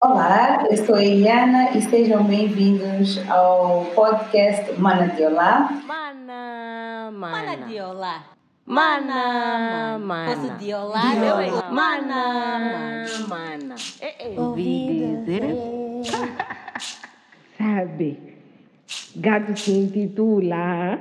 [0.00, 5.70] Olá, eu sou a Iana e sejam bem-vindos ao podcast Mana de Olá.
[5.84, 7.36] Mana, mana.
[7.36, 8.24] Mana de olá.
[8.64, 10.36] Mana, mana.
[10.36, 11.00] Posso de olá?
[11.00, 11.42] De olá.
[11.42, 13.74] é Mana, mana, mana.
[14.00, 14.40] É, é.
[14.40, 15.56] Ouvi dizer.
[17.58, 18.38] Sabe,
[19.16, 21.00] gato se intitula.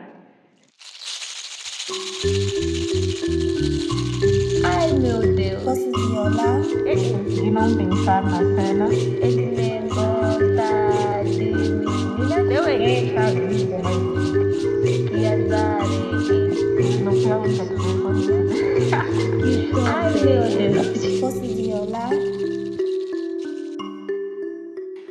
[5.68, 6.62] Posso violar?
[6.62, 8.88] De não pensar na cena.
[8.88, 12.54] Ele me gosta de menina.
[12.54, 13.10] Eu errei.
[13.10, 13.98] Eita vida, mas
[15.10, 15.80] Que azar.
[17.04, 18.96] no final do dia
[19.94, 21.20] Ai, meu Deus.
[21.20, 22.14] Posso violar?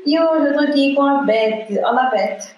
[0.07, 1.67] E hoje eu estou aqui com a Beth.
[1.85, 2.57] Olá, Beth.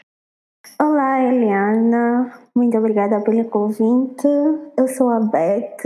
[0.81, 2.33] Olá, Eliana.
[2.55, 4.29] Muito obrigada pelo convite.
[4.77, 5.83] Eu sou a Beth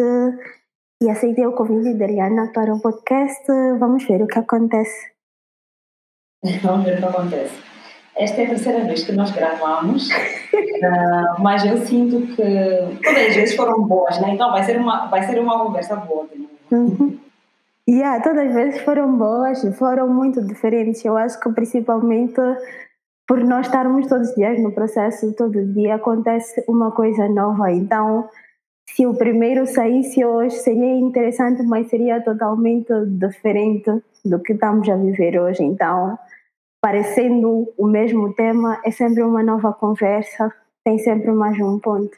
[1.02, 3.44] e aceitei o convite da Eliana para o podcast.
[3.78, 5.10] Vamos ver o que acontece.
[6.62, 7.54] Vamos ver o que acontece.
[8.14, 10.08] Esta é a terceira vez que nós gravamos,
[10.84, 12.44] ah, mas eu sinto que
[13.02, 14.34] todas as vezes foram boas, né?
[14.34, 16.28] Então vai ser uma, vai ser uma conversa boa.
[16.28, 16.46] de.
[16.74, 17.18] Uhum.
[17.88, 21.04] Yeah, todas as vezes foram boas foram muito diferentes.
[21.04, 22.40] Eu acho que principalmente
[23.26, 27.72] por nós estarmos todos os dias no processo, todo dia acontece uma coisa nova.
[27.72, 28.28] Então,
[28.88, 33.90] se o primeiro saísse hoje, seria interessante, mas seria totalmente diferente
[34.24, 35.62] do que estamos a viver hoje.
[35.62, 36.18] Então,
[36.80, 40.52] parecendo o mesmo tema, é sempre uma nova conversa,
[40.84, 42.16] tem sempre mais um ponto.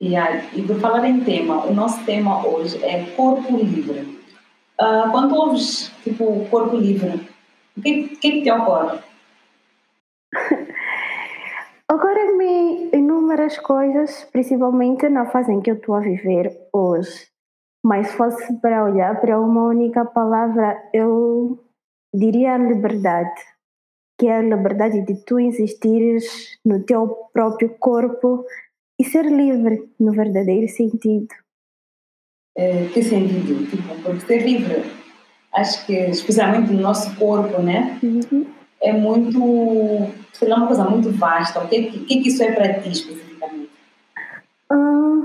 [0.00, 4.18] E, aí, e por falar em tema, o nosso tema hoje é corpo livre.
[4.78, 7.28] Ah, quando ouves, tipo, corpo livre,
[7.76, 8.98] o que, que que te ocorre?
[12.04, 17.28] Ocorrem-me inúmeras coisas, principalmente na fase em que eu estou a viver hoje.
[17.82, 21.58] Mas se fosse para olhar para uma única palavra, eu
[22.14, 23.40] diria liberdade.
[24.18, 28.44] Que é a liberdade de tu existires no teu próprio corpo
[29.00, 31.34] e ser livre no verdadeiro sentido.
[32.54, 33.66] Eh, que sentido?
[33.70, 34.84] Tipo, porque ser livre,
[35.54, 37.98] acho que especialmente no nosso corpo, né?
[38.84, 39.40] É muito,
[40.34, 41.64] sei lá, uma coisa muito vasta.
[41.64, 43.70] O que, que que isso é para ti especificamente?
[44.70, 45.24] Hum,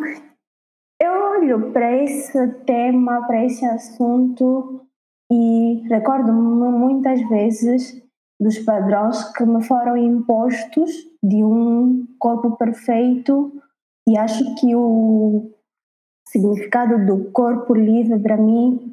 [1.02, 4.86] eu olho para esse tema, para esse assunto
[5.30, 8.02] e recordo-me muitas vezes
[8.40, 10.90] dos padrões que me foram impostos
[11.22, 13.52] de um corpo perfeito
[14.08, 15.52] e acho que o
[16.30, 18.89] significado do corpo livre para mim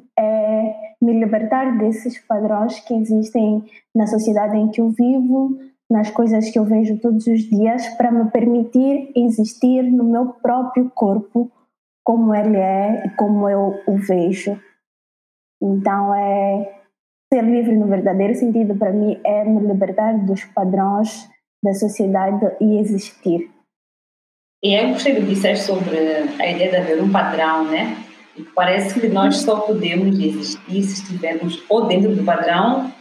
[1.01, 3.63] me libertar desses padrões que existem
[3.95, 5.59] na sociedade em que eu vivo,
[5.89, 10.89] nas coisas que eu vejo todos os dias, para me permitir existir no meu próprio
[10.93, 11.51] corpo,
[12.03, 14.59] como ele é e como eu o vejo.
[15.61, 16.77] Então, é
[17.31, 21.29] ser livre no verdadeiro sentido para mim é me libertar dos padrões
[21.63, 23.49] da sociedade e existir.
[24.63, 25.97] E eu gostei do que sobre
[26.39, 28.06] a ideia de haver um padrão, né?
[28.37, 32.93] E que parece que nós só podemos existir se estivermos ou dentro do padrão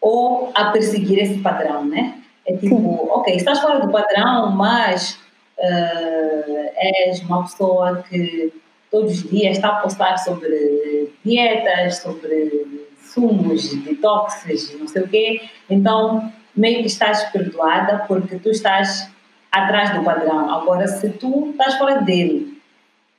[0.00, 2.18] ou a perseguir esse padrão, né?
[2.46, 2.98] É tipo, Sim.
[3.10, 5.18] ok, estás fora do padrão, mas
[5.58, 8.52] eh, és uma pessoa que
[8.90, 15.42] todos os dias está a postar sobre dietas, sobre sumos, detoxes, não sei o quê.
[15.70, 19.10] Então, meio que estás perdoada porque tu estás
[19.50, 20.54] atrás do padrão.
[20.54, 22.53] Agora, se tu estás fora dele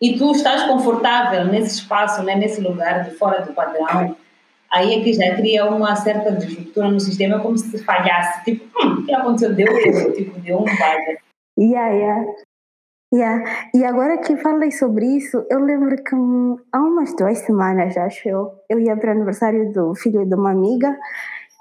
[0.01, 4.16] e tu estás confortável nesse espaço, né, nesse lugar de fora do padrão,
[4.72, 8.44] aí é que já cria uma certa disruptura no sistema, como se falhasse.
[8.44, 9.53] Tipo, hum, o que aconteceu?
[9.53, 11.17] Deu erro, tipo, deu um falha.
[11.57, 12.25] Yeah, yeah.
[13.13, 13.69] Yeah.
[13.73, 16.16] E agora que falei sobre isso, eu lembro que
[16.73, 20.51] há umas duas semanas, acho eu, eu ia para o aniversário do filho de uma
[20.51, 20.97] amiga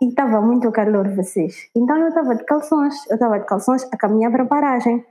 [0.02, 1.68] e estava muito calor vocês.
[1.76, 5.04] Então eu estava de calções, eu estava de calções a caminhar para a paragem.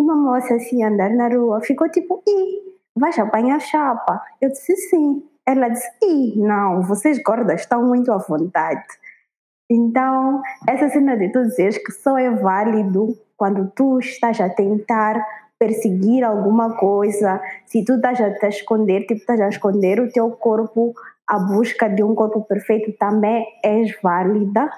[0.00, 4.22] Uma moça assim a andar na rua ficou tipo, ih, vais apanhar chapa?
[4.40, 5.22] Eu disse sim.
[5.46, 8.82] Ela disse, ih, não, vocês gordas estão muito à vontade.
[9.70, 15.22] Então, essa cena de tu dizeres que só é válido quando tu estás a tentar
[15.58, 20.30] perseguir alguma coisa, se tu estás a te esconder, tipo, estás a esconder o teu
[20.30, 20.94] corpo
[21.26, 24.70] à busca de um corpo perfeito, também és válida,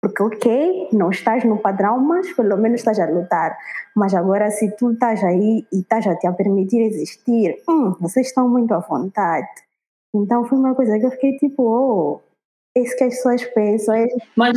[0.00, 3.58] porque ok, não estás no padrão, mas pelo menos estás a lutar.
[3.96, 8.28] Mas agora, se tu estás aí e estás a te a permitir existir, hum, vocês
[8.28, 9.48] estão muito à vontade.
[10.14, 12.20] Então foi uma coisa que eu fiquei tipo, oh,
[12.76, 14.06] é isso que as pessoas pensam, é
[14.36, 14.56] Mas,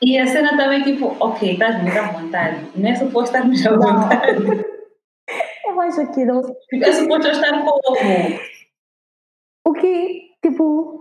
[0.00, 2.70] e a cena também, tipo, ok, estás muito à vontade.
[2.76, 4.44] Não é suposto estarmos à vontade.
[5.66, 6.40] Eu acho que não.
[6.72, 8.40] É suposto eu estar como?
[9.66, 10.97] O que, tipo,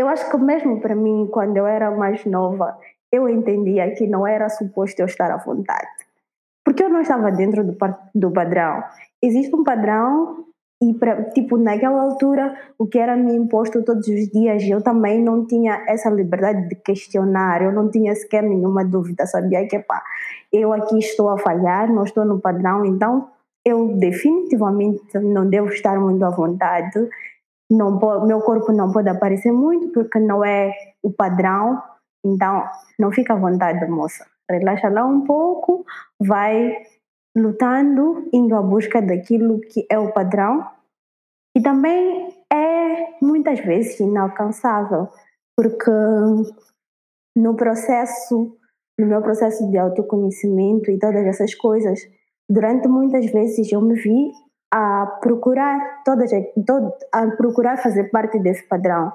[0.00, 2.76] eu acho que mesmo para mim, quando eu era mais nova,
[3.12, 5.88] eu entendia que não era suposto eu estar à vontade.
[6.64, 7.76] Porque eu não estava dentro do,
[8.14, 8.82] do padrão.
[9.22, 10.44] Existe um padrão
[10.82, 15.22] e, pra, tipo, naquela altura, o que era me imposto todos os dias, eu também
[15.22, 20.02] não tinha essa liberdade de questionar, eu não tinha sequer nenhuma dúvida, sabia que, pá,
[20.50, 23.28] eu aqui estou a falhar, não estou no padrão, então
[23.62, 27.10] eu definitivamente não devo estar muito à vontade,
[27.70, 30.72] não po- meu corpo não pode aparecer muito porque não é
[31.02, 31.82] o padrão,
[32.24, 32.64] então
[32.98, 34.26] não fica à vontade, moça.
[34.50, 35.84] Relaxa lá um pouco,
[36.20, 36.76] vai
[37.36, 40.66] lutando, indo à busca daquilo que é o padrão
[41.56, 45.08] e também é muitas vezes inalcançável,
[45.56, 45.90] porque
[47.36, 48.56] no processo,
[48.98, 52.00] no meu processo de autoconhecimento e todas essas coisas,
[52.48, 54.32] durante muitas vezes eu me vi
[54.72, 59.12] a procurar todo, a procurar fazer parte desse padrão,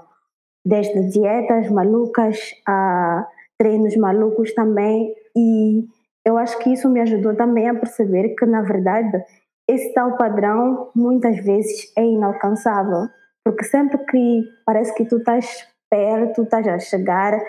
[0.66, 2.38] desde dietas malucas
[2.68, 5.14] a treinos malucos também.
[5.36, 5.88] E
[6.26, 9.24] eu acho que isso me ajudou também a perceber que na verdade
[9.68, 13.10] esse tal padrão muitas vezes é inalcançável,
[13.44, 17.40] porque sempre que parece que tu estás perto, estás a chegar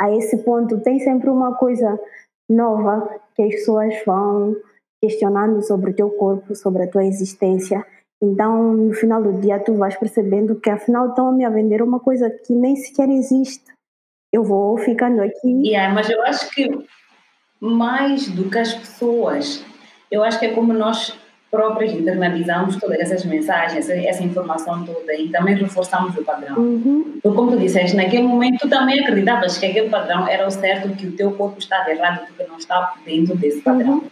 [0.00, 1.98] a esse ponto, tem sempre uma coisa
[2.48, 4.54] nova que as pessoas vão
[5.04, 7.84] questionando sobre o teu corpo, sobre a tua existência.
[8.22, 12.00] Então, no final do dia, tu vais percebendo que afinal estão a me vender uma
[12.00, 13.64] coisa que nem sequer existe.
[14.32, 15.68] Eu vou ficando aqui.
[15.68, 16.70] Yeah, mas eu acho que
[17.60, 19.62] mais do que as pessoas,
[20.10, 21.14] eu acho que é como nós
[21.50, 26.56] próprios internalizamos todas essas mensagens, essa, informação toda e também reforçamos o padrão.
[26.56, 30.50] Uhum, Porque como tu disseste, naquele momento tu também acreditavas que aquele padrão era o
[30.50, 33.98] certo, que o teu corpo estava errado porque não está dentro desse padrão.
[33.98, 34.10] uhum,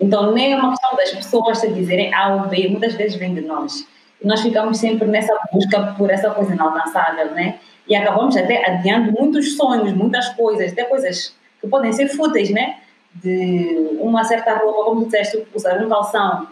[0.00, 3.34] Então nem é uma questão das pessoas te dizerem A ou B, muitas vezes vem
[3.34, 3.86] de nós.
[4.20, 7.58] E nós ficamos sempre nessa busca por essa coisa inalcançável, né?
[7.86, 12.78] E acabamos até adiando muitos sonhos, muitas coisas, até coisas que podem ser fúteis, né?
[13.14, 16.48] De uma certa roupa, como disseste, usar um calção,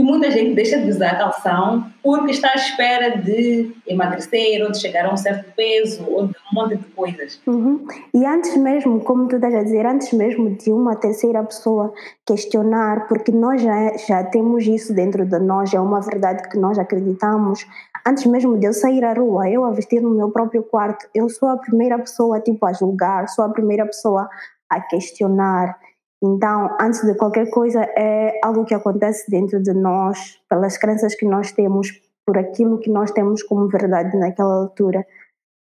[0.00, 4.80] que muita gente deixa de usar calção porque está à espera de emagrecer ou de
[4.80, 7.38] chegar a um certo peso ou de um monte de coisas.
[7.46, 7.86] uhum.
[8.14, 11.92] E antes mesmo, como tu estás a dizer, antes mesmo de uma terceira pessoa
[12.26, 16.78] questionar, porque nós já, já temos isso dentro de nós, é uma verdade que nós
[16.78, 17.66] acreditamos.
[18.06, 21.28] Antes mesmo de eu sair à rua, eu a vestir no meu próprio quarto, eu
[21.28, 24.30] sou a primeira pessoa tipo a julgar, sou a primeira pessoa
[24.70, 25.76] a questionar.
[26.22, 31.24] Então, antes de qualquer coisa, é algo que acontece dentro de nós, pelas crenças que
[31.24, 31.88] nós temos,
[32.26, 35.06] por aquilo que nós temos como verdade naquela altura.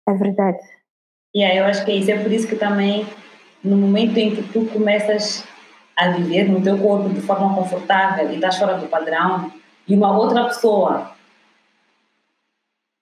[0.07, 0.59] É verdade.
[1.33, 3.05] E aí eu acho que é isso, é por isso que também
[3.63, 5.43] no momento em que tu começas
[5.95, 9.51] a viver no teu corpo de forma confortável e estás fora do padrão
[9.87, 11.11] e uma outra pessoa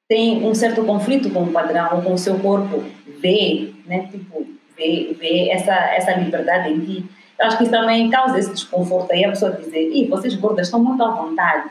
[0.07, 2.83] tem um certo conflito com o padrão com o seu corpo,
[3.19, 4.45] vê, né, tipo,
[4.75, 7.05] vê, vê essa, essa liberdade em ti,
[7.43, 10.83] acho que isso também causa esse desconforto aí a pessoa dizer, Ih, vocês gordas estão
[10.83, 11.69] muito à vontade,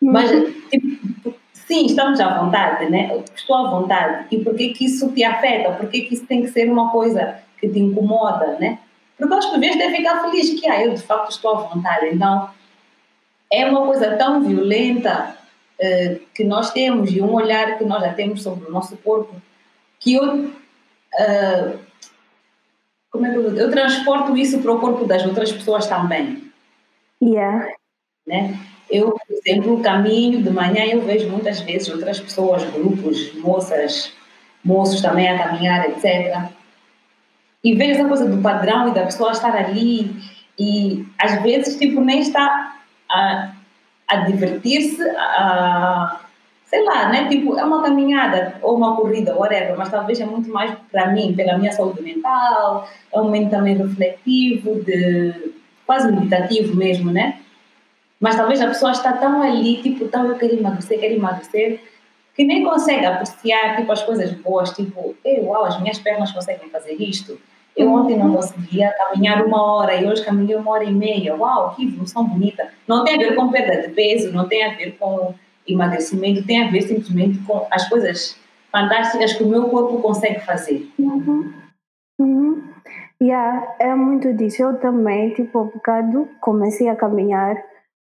[0.00, 0.30] mas,
[0.70, 3.22] tipo, sim, estamos à vontade, né?
[3.34, 4.26] Estou à vontade.
[4.30, 5.72] E por que que isso te afeta?
[5.72, 8.78] Por que que isso tem que ser uma coisa que te incomoda, né?
[9.16, 11.60] Porque eu acho que devia de ficar feliz que, ah, eu de facto estou à
[11.62, 12.08] vontade.
[12.12, 12.50] Então,
[13.50, 15.36] é uma coisa tão violenta
[15.80, 19.34] eh, que nós temos e um olhar que nós já temos sobre o nosso corpo
[20.00, 20.50] que eu,
[21.18, 21.76] eh,
[23.14, 26.42] como é que eu, eu transporto isso para o corpo das outras pessoas também
[27.22, 27.68] Yeah.
[28.26, 28.58] né?
[28.90, 34.12] Eu, por exemplo, caminho de manhã, eu vejo muitas vezes outras pessoas, grupos, moças,
[34.64, 36.50] moços também a caminhar, etc.
[37.62, 40.14] E vejo essa coisa do padrão e da pessoa estar ali
[40.58, 42.76] e às vezes tipo nem está
[43.08, 43.52] a,
[44.08, 46.20] a divertir-se, a,
[46.74, 47.28] sei lá, né?
[47.28, 51.32] Tipo, é uma caminhada ou uma corrida, whatever, mas talvez é muito mais para mim,
[51.32, 55.52] pela minha saúde mental, é um momento também refletivo, de
[55.86, 57.38] quase meditativo mesmo, né?
[58.18, 61.80] Mas talvez a pessoa está tão ali, tipo, tão eu quero emagrecer, quero emagrecer,
[62.34, 66.68] que nem consegue apreciar, tipo, as coisas boas, tipo, Ei, uau, as minhas pernas conseguem
[66.70, 67.38] fazer isto.
[67.76, 71.36] Eu ontem não conseguia caminhar uma hora e hoje caminhei uma hora e meia.
[71.36, 72.68] Uau, que evolução bonita.
[72.86, 75.34] Não tem a ver com perda de peso, não tem a ver com
[75.66, 78.38] emagrecimento, tem a ver simplesmente com as coisas
[78.70, 80.88] fantásticas que o meu corpo consegue fazer.
[80.98, 81.52] Uhum.
[82.18, 82.62] Uhum.
[83.22, 84.62] Yeah, é muito disso.
[84.62, 87.56] Eu também, tipo, há bocado comecei a caminhar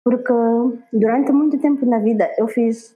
[0.03, 0.33] porque
[0.93, 2.95] durante muito tempo na vida eu fiz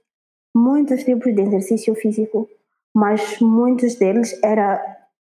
[0.55, 2.47] muitos tipos de exercício físico,
[2.95, 4.81] mas muitos deles era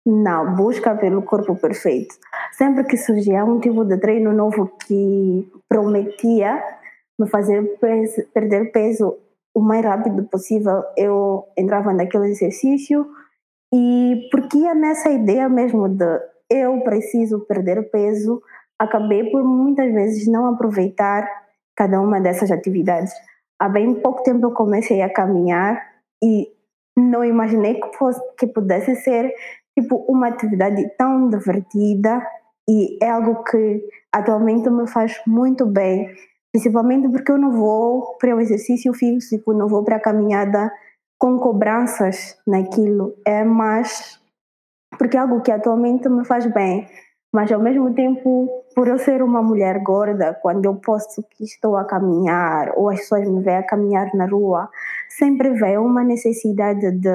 [0.06, 2.14] na busca pelo corpo perfeito.
[2.52, 6.62] Sempre que surgia um tipo de treino novo que prometia
[7.18, 9.16] me fazer peso, perder peso
[9.54, 13.06] o mais rápido possível, eu entrava naquele exercício.
[13.72, 16.20] E porque ia nessa ideia mesmo de
[16.50, 18.42] eu preciso perder peso,
[18.78, 21.26] acabei por muitas vezes não aproveitar
[21.76, 23.12] cada uma dessas atividades.
[23.58, 25.80] Há bem pouco tempo eu comecei a caminhar
[26.22, 26.48] e
[26.96, 29.32] não imaginei que, fosse, que pudesse ser
[29.76, 32.24] tipo uma atividade tão divertida.
[32.68, 36.08] E é algo que atualmente me faz muito bem,
[36.54, 40.72] principalmente porque eu não vou para o exercício físico, não vou para a caminhada
[41.18, 44.20] com cobranças naquilo, é mais
[44.96, 46.86] porque é algo que atualmente me faz bem,
[47.34, 51.76] mas ao mesmo tempo, por eu ser uma mulher gorda, quando eu posto que estou
[51.76, 54.70] a caminhar ou as pessoas me veem a caminhar na rua,
[55.08, 57.08] sempre vem uma necessidade de,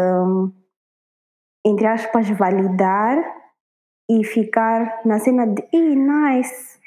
[1.66, 3.24] entre aspas, validar
[4.12, 6.78] e ficar na cena de, e nice,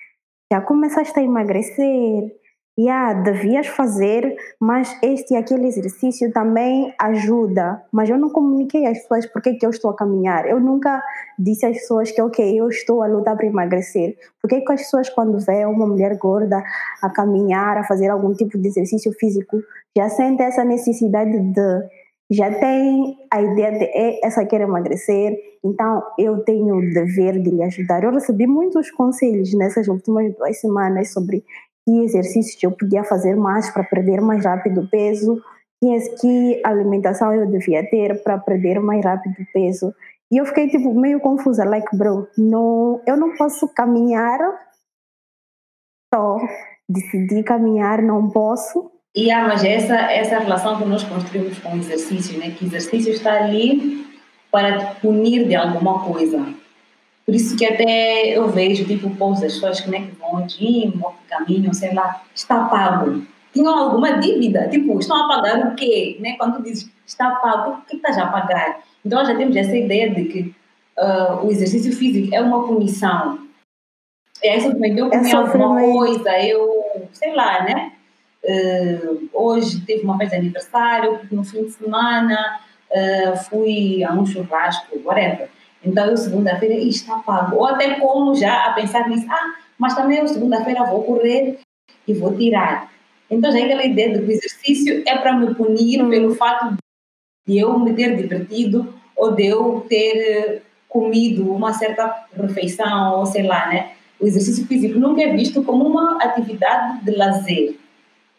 [0.53, 2.42] já começaste a emagrecer,
[2.79, 7.83] yeah, devias fazer, mas este e aquele exercício também ajuda.
[7.93, 10.47] Mas eu não comuniquei às pessoas porque que eu estou a caminhar.
[10.47, 11.03] Eu nunca
[11.39, 14.17] disse às pessoas que, ok, eu estou a lutar para emagrecer.
[14.41, 16.63] Porque que as pessoas, quando vêem uma mulher gorda
[17.03, 19.59] a caminhar, a fazer algum tipo de exercício físico,
[19.97, 22.03] já sentem essa necessidade de.
[22.31, 27.51] Já tem a ideia de é, essa quer emagrecer, então eu tenho o dever de
[27.51, 28.03] lhe ajudar.
[28.03, 31.45] Eu recebi muitos conselhos nessas últimas duas semanas sobre
[31.85, 35.43] que exercícios eu podia fazer mais para perder mais rápido peso,
[36.21, 39.93] que alimentação eu devia ter para perder mais rápido peso.
[40.31, 44.39] E eu fiquei tipo meio confusa, like bro, não, eu não posso caminhar
[46.15, 46.37] só,
[46.89, 48.91] decidi caminhar, não posso.
[49.15, 52.51] E ah, mas essa essa relação que nós construímos com exercício, né?
[52.53, 54.07] Que exercício está ali
[54.51, 56.62] para te punir de alguma coisa
[57.25, 61.29] por isso que até eu vejo, tipo, das pessoas que, né, que vão ou que
[61.29, 63.23] caminham, sei lá, está pago.
[63.53, 66.17] Tinham alguma dívida, tipo, estão a pagar o quê?
[66.21, 66.37] Né?
[66.37, 68.83] Quando tu dizes está pago, o que estás a pagar?
[69.05, 70.55] Então nós já temos essa ideia de que
[70.99, 73.47] uh, o exercício físico é uma punição.
[74.43, 77.93] É isso que eu comi é alguma coisa, eu, sei lá, né?
[78.43, 82.61] Uh, hoje teve uma festa de aniversário, no fim de semana
[82.91, 85.49] uh, fui a um churrasco, whatever.
[85.85, 87.57] Então, eu segunda-feira está pago.
[87.57, 91.59] Ou até como já a pensar nisso, ah, mas também eu segunda-feira vou correr
[92.07, 92.91] e vou tirar.
[93.31, 96.11] Então, já é aquela ideia de que o exercício é para me punir hum.
[96.11, 96.77] pelo fato
[97.47, 103.27] de eu me ter divertido ou de eu ter eh, comido uma certa refeição, ou
[103.27, 103.93] sei lá, né?
[104.21, 107.77] O exercício físico nunca é visto como uma atividade de lazer.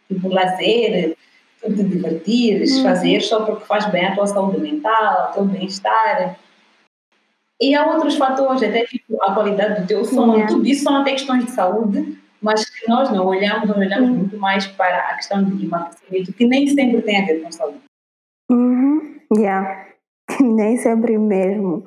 [0.08, 1.16] Tipo, lazer,
[1.62, 2.84] tu te divertires, uhum.
[2.84, 6.38] fazer só porque faz bem à tua saúde mental, ao teu bem-estar.
[7.64, 10.54] E há outros fatores, até tipo a qualidade do teu sono, yeah.
[10.54, 14.16] tudo isso são até questões de saúde, mas que nós não olhamos, nós olhamos uhum.
[14.18, 17.80] muito mais para a questão de emagrecimento, que nem sempre tem a ver com saúde.
[18.52, 19.88] Uhum, yeah.
[20.42, 21.86] nem sempre mesmo.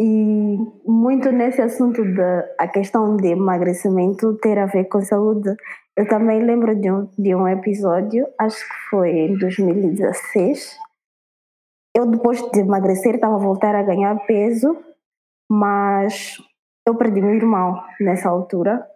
[0.00, 5.56] E muito nesse assunto da a questão de emagrecimento ter a ver com saúde,
[5.96, 10.78] eu também lembro de um, de um episódio, acho que foi em 2016.
[11.96, 14.78] Eu, depois de emagrecer, estava a voltar a ganhar peso
[15.50, 16.36] mas
[16.86, 18.86] eu perdi meu irmão nessa altura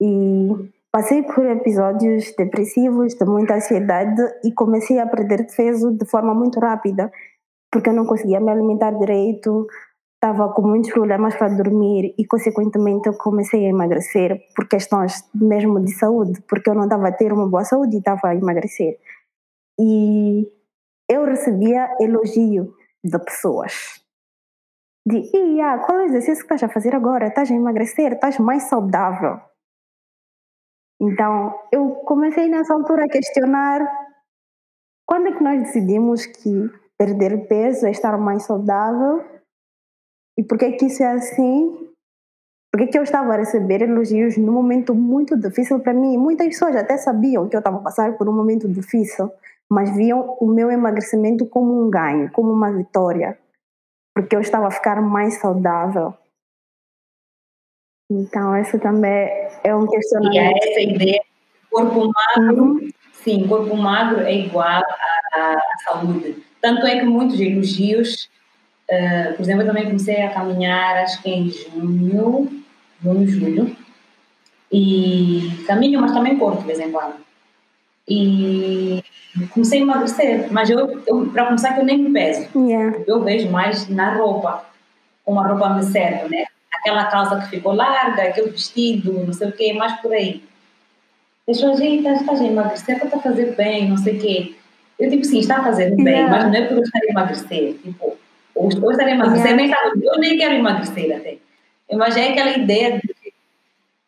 [0.00, 0.48] e
[0.90, 6.58] passei por episódios depressivos, de muita ansiedade e comecei a perder peso de forma muito
[6.58, 7.12] rápida,
[7.70, 9.66] porque eu não conseguia me alimentar direito,
[10.14, 15.78] estava com muitos problemas para dormir e, consequentemente, eu comecei a emagrecer por questões mesmo
[15.78, 18.98] de saúde, porque eu não estava a ter uma boa saúde e estava a emagrecer.
[19.78, 20.50] E
[21.08, 24.01] eu recebia elogio de pessoas
[25.06, 27.26] de, ah, qual é o exercício que estás a fazer agora?
[27.26, 28.12] Estás a emagrecer?
[28.12, 29.40] Estás mais saudável?
[31.00, 33.80] Então, eu comecei nessa altura a questionar
[35.04, 39.24] quando é que nós decidimos que perder peso é estar mais saudável
[40.38, 41.90] e por que que isso é assim?
[42.72, 46.16] Por que que eu estava a receber elogios num momento muito difícil para mim?
[46.16, 49.30] Muitas pessoas até sabiam que eu estava a passar por um momento difícil,
[49.68, 53.36] mas viam o meu emagrecimento como um ganho, como uma vitória
[54.14, 56.14] porque eu estava a ficar mais saudável.
[58.10, 59.30] Então, essa também
[59.64, 60.34] é um questionamento.
[60.34, 61.22] E é essa ideia,
[61.70, 62.90] corpo magro, uhum.
[63.12, 64.84] sim, corpo magro é igual à,
[65.34, 66.44] à, saúde.
[66.60, 68.28] Tanto é que muitos elogios,
[68.90, 72.62] uh, por exemplo, eu também comecei a caminhar, acho que em junho,
[73.02, 73.76] junho, julho,
[74.70, 77.14] e caminho, mas também corro de vez em quando.
[78.08, 79.02] E
[79.50, 82.48] comecei a emagrecer, mas eu, eu para começar que eu nem me peso.
[82.54, 82.98] Yeah.
[83.06, 84.64] Eu vejo mais na roupa,
[85.24, 86.44] como a roupa me serve, né?
[86.72, 90.42] Aquela calça que ficou larga, aquele vestido, não sei o quê, mais por aí.
[91.48, 94.54] As pessoas, gente, estás a emagrecer, está a fazer bem, não sei o quê.
[94.98, 96.30] Eu tipo, sim, está a fazer bem, yeah.
[96.30, 97.74] mas não é por eu estar a emagrecer.
[97.82, 98.16] Tipo,
[98.54, 99.92] ou ou estar a emagrecer, Yeah.
[99.94, 101.38] nem eu nem quero emagrecer até.
[101.96, 103.32] Mas é aquela ideia de que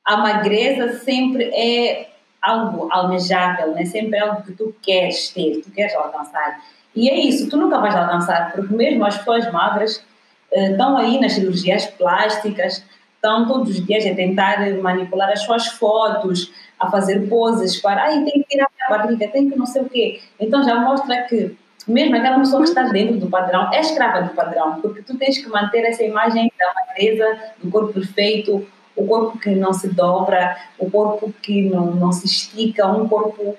[0.05, 2.14] a magreza sempre é
[2.45, 3.85] algo almejável, né?
[3.85, 6.61] sempre é algo que tu queres ter, tu queres alcançar.
[6.95, 10.05] E é isso, tu nunca vais alcançar, porque mesmo as pessoas magras
[10.53, 12.85] eh, estão aí nas cirurgias plásticas,
[13.17, 18.23] estão todos os dias a tentar manipular as suas fotos, a fazer poses para, ai,
[18.25, 20.21] tem que tirar a barriga, tem que não sei o quê.
[20.39, 24.35] Então já mostra que mesmo aquela pessoa que está dentro do padrão é escrava do
[24.35, 29.39] padrão, porque tu tens que manter essa imagem da magreza, do corpo perfeito, o corpo
[29.39, 33.57] que não se dobra, o corpo que não, não se estica, um corpo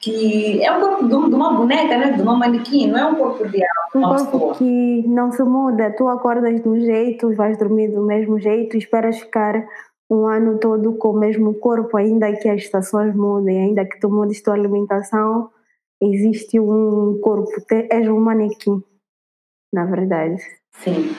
[0.00, 2.12] que é o corpo de, um- uma boneca, né?
[2.12, 4.54] de uma manequim, não é um corpo real Um corpo pessoa.
[4.56, 9.18] que não se muda, tu acordas de um jeito, vais dormir do mesmo jeito, esperas
[9.18, 9.66] ficar
[10.10, 14.10] um ano todo com o mesmo corpo, ainda que as estações mudem, ainda que tu
[14.10, 15.48] mudes tua alimentação,
[16.02, 17.48] existe um corpo,
[17.90, 18.82] és um manequim,
[19.72, 20.36] na verdade.
[20.72, 21.14] Sim.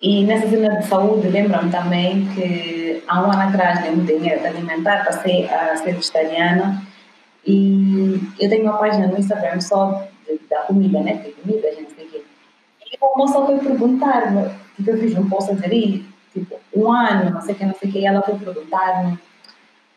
[0.00, 4.30] E nessa cena de saúde, lembro-me também que há um ano atrás eu mudei de
[4.30, 6.80] alimentar, passei a ser vegetariana
[7.44, 11.14] e eu tenho uma página no Instagram só de- da comida, né?
[11.14, 12.22] De comida, gente, sei quê.
[12.92, 16.92] E uma moça foi perguntar-me, tipo, eu fiz um post a dizer, "Ih, tipo, um
[16.92, 19.18] ano, não sei o que, não sei o que, e ela foi perguntar-me,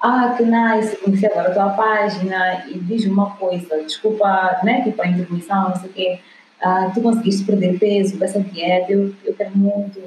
[0.01, 4.99] ah, que nice, conheci agora a tua página e diz uma coisa, desculpa, né, tipo,
[4.99, 6.19] a intermissão, não sei o quê,
[6.61, 9.99] ah, tu conseguiste perder peso com essa dieta, eu, eu quero muito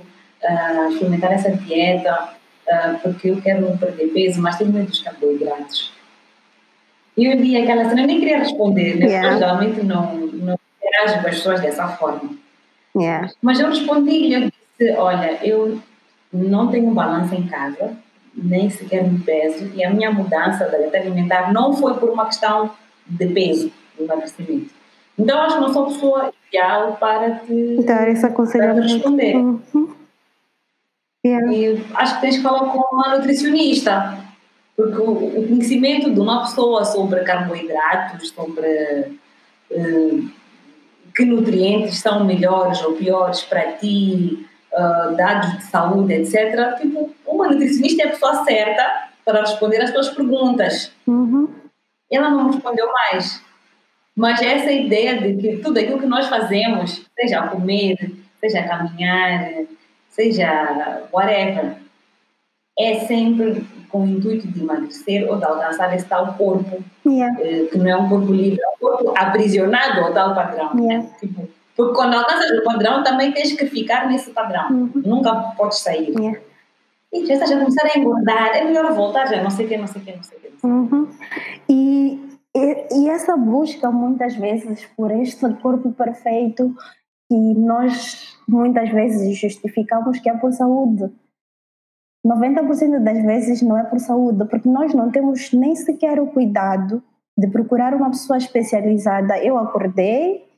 [0.42, 2.30] ah, experimentar essa dieta,
[2.68, 5.92] ah, porque eu quero perder peso, mas tenho medo dos carboidratos.
[7.16, 9.38] E eu li aquela cena, eu nem queria responder, né, Yeah.
[9.38, 12.30] geralmente não, não interajo com as pessoas dessa forma.
[12.96, 13.30] Yeah.
[13.42, 15.80] Mas eu respondi, eu disse, olha, eu
[16.32, 17.96] não tenho balança em casa,
[18.34, 22.26] nem sequer me peso, e a minha mudança da dieta alimentar não foi por uma
[22.26, 22.70] questão
[23.06, 24.70] de peso, de emagrecimento.
[25.16, 28.80] Então, acho que não sou pessoa ideal para te, Dar esse para te aconselhamento.
[28.82, 29.37] responder.
[29.37, 29.94] Uhum.
[31.26, 31.52] Yeah.
[31.52, 34.18] E acho que tens que falar com uma nutricionista,
[34.76, 39.18] porque o, o conhecimento de uma pessoa sobre carboidratos, sobre
[39.70, 40.20] eh,
[41.14, 46.78] que nutrientes são melhores ou piores para ti, eh, dados de saúde, etc.
[46.78, 50.92] Tipo, uma nutricionista é a pessoa certa para responder às tuas perguntas.
[51.07, 51.48] Uhum.
[52.12, 53.42] Ela não me respondeu mais.
[54.16, 57.96] Mas essa ideia de que tudo aquilo que nós fazemos, seja comer,
[58.40, 59.50] seja caminhar,
[60.09, 61.77] seja whatever,
[62.79, 67.38] é sempre com o intuito de emagrecer ou de alcançar esse tal corpo, Yeah.
[67.40, 70.72] eh, que não é um corpo livre, é um corpo aprisionado ao tal padrão.
[70.79, 71.07] Yeah.
[71.20, 74.70] Tipo, porque quando alcanças o padrão, também tens que ficar nesse padrão.
[74.70, 75.03] Uhum.
[75.05, 76.09] Nunca podes sair.
[76.18, 76.40] Yeah.
[77.12, 79.77] E já estás a começar a engordar, é melhor voltar, já não sei o que,
[79.77, 80.48] não sei o que, não sei o que.
[80.48, 80.94] Não sei o quê.
[80.94, 81.09] Uhum.
[81.68, 86.74] E, e, e essa busca muitas vezes por este corpo perfeito
[87.28, 91.12] que nós muitas vezes justificamos que é por saúde.
[92.24, 97.02] 90% das vezes não é por saúde, porque nós não temos nem sequer o cuidado
[97.36, 99.38] de procurar uma pessoa especializada.
[99.44, 100.48] Eu acordei,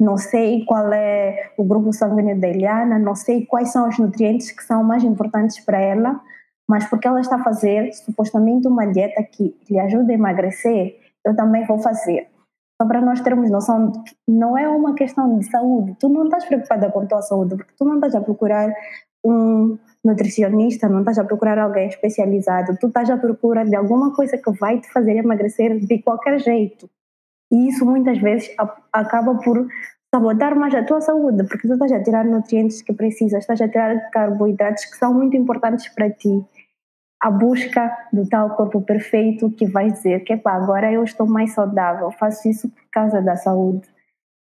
[0.00, 4.52] não sei qual é o grupo sanguíneo da Eliana, não sei quais são os nutrientes
[4.52, 6.20] que são mais importantes para ela,
[6.68, 11.36] mas porque ela está a fazer supostamente uma dieta que lhe ajuda a emagrecer, eu
[11.36, 12.28] também vou fazer.
[12.80, 15.96] Só para nós termos noção de que não é uma questão de saúde.
[15.98, 18.72] Tu não estás preocupada com a tua saúde, porque tu não estás a procurar
[19.24, 24.38] um nutricionista, não estás a procurar alguém especializado, tu estás à procura de alguma coisa
[24.38, 26.88] que vai te fazer emagrecer de qualquer jeito.
[27.50, 28.54] E isso muitas vezes
[28.92, 29.66] acaba por
[30.14, 33.68] sabotar mais a tua saúde, porque tu estás a tirar nutrientes que precisas, estás a
[33.68, 36.44] tirar carboidratos que são muito importantes para ti.
[37.20, 41.52] A busca do tal corpo perfeito que vai dizer que "Epá, agora eu estou mais
[41.52, 43.88] saudável, faço isso por causa da saúde.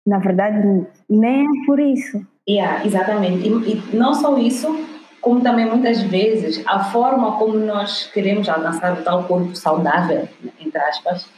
[0.06, 2.26] Na verdade, nem é por isso.
[2.48, 3.46] Yeah, exatamente.
[3.46, 4.74] E, e não só isso,
[5.20, 10.26] como também muitas vezes a forma como nós queremos alcançar o tal corpo saudável,
[10.58, 11.28] entre aspas,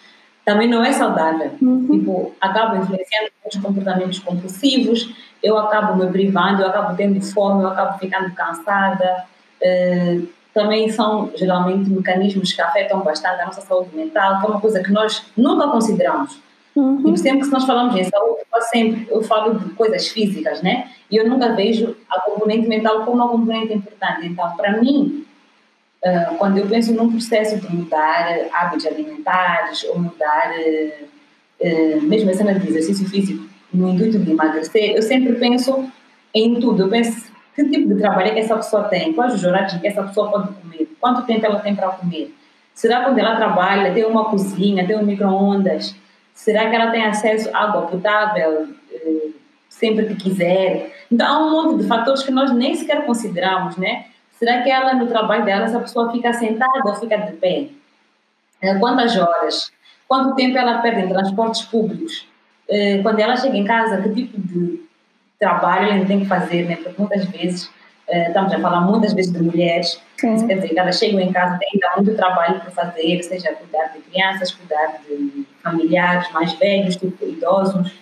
[0.45, 1.51] também não é saudável.
[1.61, 1.87] Uhum.
[1.91, 7.69] Tipo, acaba influenciando os comportamentos compulsivos, eu acabo me privando, eu acabo tendo fome, eu
[7.69, 9.25] acabo ficando cansada.
[9.61, 10.21] Eh,
[10.53, 14.83] também são geralmente mecanismos que afetam bastante a nossa saúde mental, que é uma coisa
[14.83, 16.39] que nós nunca consideramos.
[16.75, 16.99] Uhum.
[16.99, 20.91] Tipo, sempre que nós falamos em saúde, eu sempre eu falo de coisas físicas, né?
[21.11, 24.27] E eu nunca vejo a componente mental como uma componente importante.
[24.27, 25.25] Então, para mim,
[26.39, 30.53] quando eu penso num processo de mudar hábitos alimentares ou mudar
[32.03, 35.91] mesmo a cena de exercício físico no intuito de emagrecer, eu sempre penso
[36.33, 36.85] em tudo.
[36.85, 39.87] Eu penso que tipo de trabalho é que essa pessoa tem, quais os horários que
[39.87, 42.35] essa pessoa pode comer, quanto tempo ela tem para comer.
[42.75, 45.95] Será que quando ela trabalha tem uma cozinha, tem um micro-ondas?
[46.35, 48.69] Será que ela tem acesso à água potável?
[48.93, 49.29] Eh,
[49.69, 50.93] sempre que quiser.
[51.11, 54.07] Então, há um monte de fatores que nós nem sequer consideramos, né?
[54.39, 57.67] Será que ela, no trabalho dela, essa pessoa fica sentada ou fica de pé?
[58.63, 59.71] Eh, Quantas horas?
[60.09, 62.27] Quanto tempo ela perde em transportes públicos?
[62.69, 64.81] Eh, Quando ela chega em casa, que tipo de
[65.41, 66.77] trabalho ela tem que fazer, né?
[66.77, 67.71] Porque muitas vezes,
[68.07, 70.47] eh, estamos a falar muitas vezes de mulheres, Sim.
[70.47, 74.01] quer dizer elas chegam em casa, têm ainda muito trabalho para fazer, seja cuidar de
[74.01, 77.93] crianças, cuidar de familiares mais velhos, tipo idosos,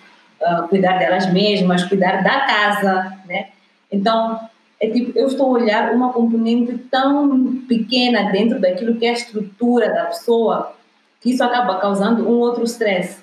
[0.41, 3.47] ah, cuidar delas mesmas, cuidar da casa, né?
[3.91, 4.39] Então,
[4.79, 9.13] é tipo, eu estou a olhar uma componente tão pequena dentro daquilo que é a
[9.13, 10.73] estrutura da pessoa,
[11.21, 13.17] que isso acaba causando um outro stress.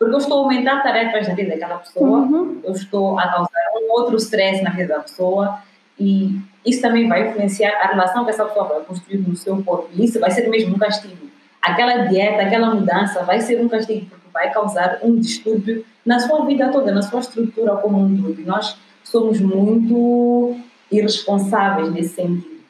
[0.00, 2.58] Porque eu estou a aumentar tarefas na vida daquela pessoa, Uhum.
[2.64, 5.58] eu estou a causar um outro stress na vida da pessoa
[5.98, 9.90] e isso também vai influenciar a relação que essa pessoa vai construir no seu corpo.
[9.92, 11.28] E isso vai ser mesmo um castigo.
[11.60, 16.46] Aquela dieta, aquela mudança vai ser um castigo porque vai causar um distúrbio na sua
[16.46, 18.40] vida toda, na sua estrutura como um todo.
[18.40, 20.56] E nós somos muito
[20.90, 22.60] irresponsáveis nesse sentido.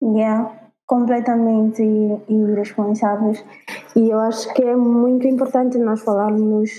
[0.00, 0.52] Yeah,
[0.86, 1.82] completamente
[2.28, 3.44] irresponsáveis.
[3.94, 6.70] E eu acho que é muito importante nós falarmos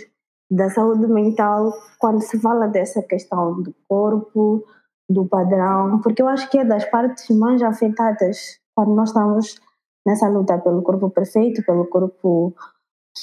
[0.50, 4.64] da saúde mental quando se fala dessa questão do corpo,
[5.10, 9.60] do padrão, porque eu acho que é das partes mais afetadas quando nós estamos
[10.06, 12.54] nessa luta pelo corpo perfeito, pelo corpo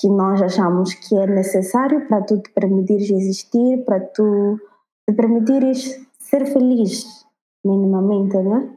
[0.01, 4.59] que nós achamos que é necessário para tu te permitires existir, para tu
[5.09, 7.25] te permitires ser feliz,
[7.65, 8.71] minimamente, né?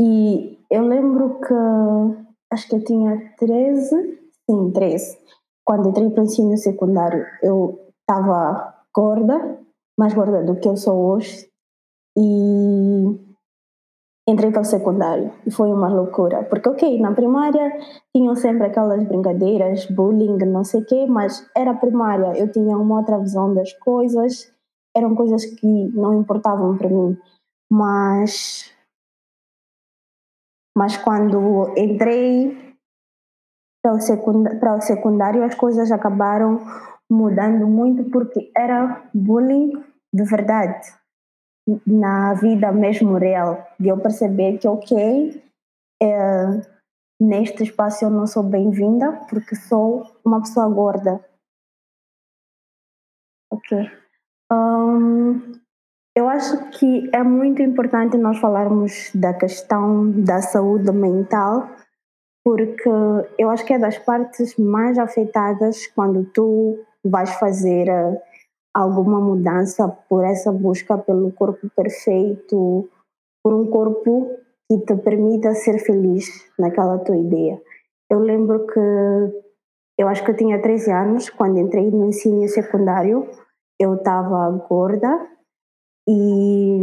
[0.00, 1.54] E eu lembro que
[2.52, 4.18] acho que eu tinha 13,
[4.50, 5.18] sim, 13.
[5.64, 9.58] Quando entrei para o ensino secundário, eu estava gorda,
[9.98, 11.48] mais gorda do que eu sou hoje,
[12.18, 13.18] e
[14.28, 16.42] entrei para o secundário e foi uma loucura.
[16.44, 17.72] Porque, ok, na primária
[18.14, 22.98] tinham sempre aquelas brincadeiras, bullying, não sei o quê, mas era primária, eu tinha uma
[22.98, 24.52] outra visão das coisas,
[24.96, 27.16] eram coisas que não importavam para mim.
[27.70, 28.73] Mas
[30.76, 32.74] mas quando entrei
[33.82, 36.60] para o, secund para o secundário, as coisas acabaram
[37.10, 39.72] mudando muito porque era bullying
[40.12, 40.94] de verdade,
[41.86, 45.42] na vida mesmo real, de eu perceber que, ok,
[46.00, 46.46] é,
[47.20, 51.24] neste espaço eu não sou bem-vinda porque sou uma pessoa gorda.
[53.50, 53.90] Ok.
[54.52, 55.63] Um,
[56.16, 61.68] eu acho que é muito importante nós falarmos da questão da saúde mental,
[62.44, 62.88] porque
[63.36, 68.16] eu acho que é das partes mais afetadas quando tu vais fazer uh,
[68.72, 72.88] alguma mudança por essa busca pelo corpo perfeito,
[73.42, 74.30] por um corpo
[74.70, 77.60] que te permita ser feliz naquela tua ideia.
[78.08, 78.80] Eu lembro que
[79.98, 83.28] eu acho que eu tinha 13 anos quando entrei no ensino secundário,
[83.80, 85.33] eu estava gorda
[86.08, 86.80] e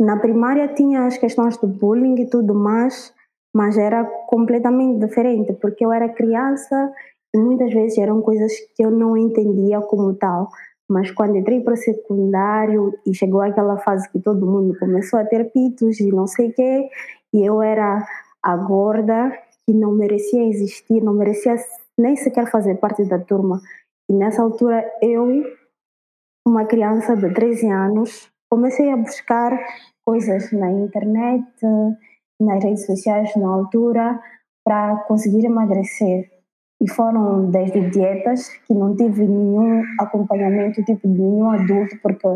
[0.00, 3.12] na primária tinha as questões do bullying e tudo mais,
[3.54, 6.92] mas era completamente diferente, porque eu era criança
[7.34, 10.48] e muitas vezes eram coisas que eu não entendia como tal.
[10.88, 15.24] Mas quando entrei para o secundário e chegou aquela fase que todo mundo começou a
[15.24, 16.88] ter pitos e não sei o quê,
[17.32, 18.04] e eu era
[18.42, 19.32] a gorda
[19.64, 21.54] que não merecia existir, não merecia
[21.96, 23.60] nem sequer fazer parte da turma.
[24.08, 25.44] E nessa altura eu
[26.50, 29.56] uma criança de 13 anos, comecei a buscar
[30.04, 31.46] coisas na internet,
[32.40, 34.20] nas redes sociais na altura,
[34.64, 36.28] para conseguir emagrecer.
[36.82, 42.26] E foram desde dietas, que não tive nenhum acompanhamento, tipo de nenhum adulto, porque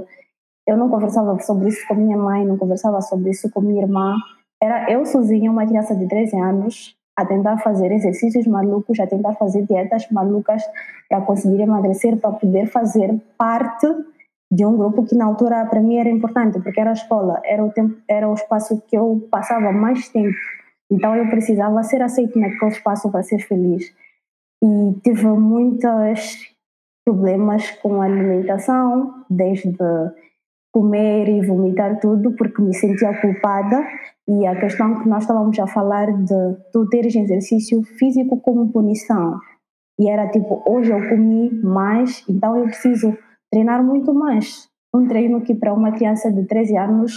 [0.69, 4.15] eu não conversava sobre isso com minha mãe, não conversava sobre isso com minha irmã.
[4.63, 9.35] Era eu sozinha, uma criança de 13 anos, a tentar fazer exercícios malucos, a tentar
[9.35, 10.63] fazer dietas malucas
[11.09, 13.87] para conseguir emagrecer, para poder fazer parte
[14.51, 17.65] de um grupo que na altura para mim era importante, porque era a escola, era
[17.65, 20.37] o tempo, era o espaço que eu passava mais tempo.
[20.91, 23.93] Então eu precisava ser aceito naquele espaço para ser feliz.
[24.63, 26.55] E tive muitos
[27.05, 29.77] problemas com a alimentação, desde
[30.75, 33.87] comer e vomitar tudo, porque me sentia culpada.
[34.27, 39.39] E a questão que nós estávamos a falar de tu teres exercício físico como punição.
[40.01, 43.17] E era tipo, hoje eu comi mais, então eu preciso
[43.53, 44.69] treinar muito mais.
[44.93, 47.13] Um treino que para uma criança de 13 anos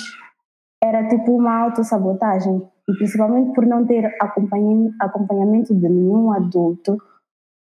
[0.83, 2.61] era tipo uma autossabotagem.
[2.87, 6.95] E principalmente por não ter acompanhamento de nenhum adulto,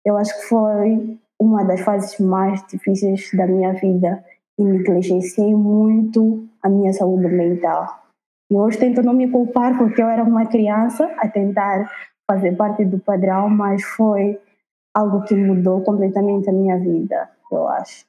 [0.04, 4.22] eu acho que foi uma das fases mais difíceis da minha vida
[4.58, 8.06] e negligenciei muito a minha saúde mental.
[8.50, 11.90] E hoje tento não me culpar porque eu era uma criança a tentar
[12.30, 14.38] fazer parte do padrão, mas foi
[14.94, 18.04] algo que mudou completamente a minha vida, eu acho.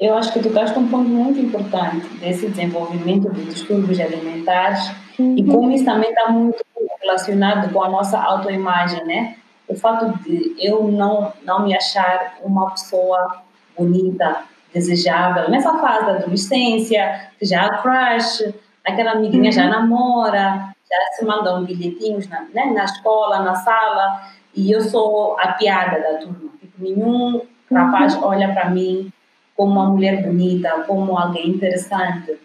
[0.00, 5.70] Eu acho que tocaste um ponto muito importante desse desenvolvimento de distúrbios alimentares e como
[5.70, 6.64] isso também está muito
[7.00, 9.36] relacionado com a nossa autoimagem, né?
[9.68, 13.42] O fato de eu não, não me achar uma pessoa
[13.76, 14.42] bonita,
[14.74, 18.52] desejável, nessa fase da adolescência, que já há crush,
[18.84, 24.20] aquela amiguinha já namora, já se mandam bilhetinhos na, né, na escola, na sala,
[24.54, 26.50] e eu sou a piada da turma.
[26.60, 27.40] Tipo, nenhum
[27.72, 29.10] rapaz olha para mim
[29.56, 32.36] como uma mulher bonita, como alguém interessante.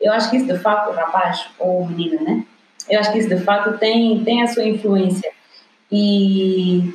[0.00, 2.44] Eu acho que isso de fato, rapaz ou menina, né?
[2.88, 5.30] Eu acho que isso de fato tem, tem a sua influência.
[5.90, 6.94] E.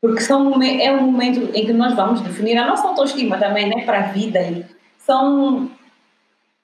[0.00, 3.84] Porque são, é um momento em que nós vamos definir a nossa autoestima também, né?
[3.84, 4.40] Para a vida.
[4.40, 4.64] E
[4.98, 5.70] são,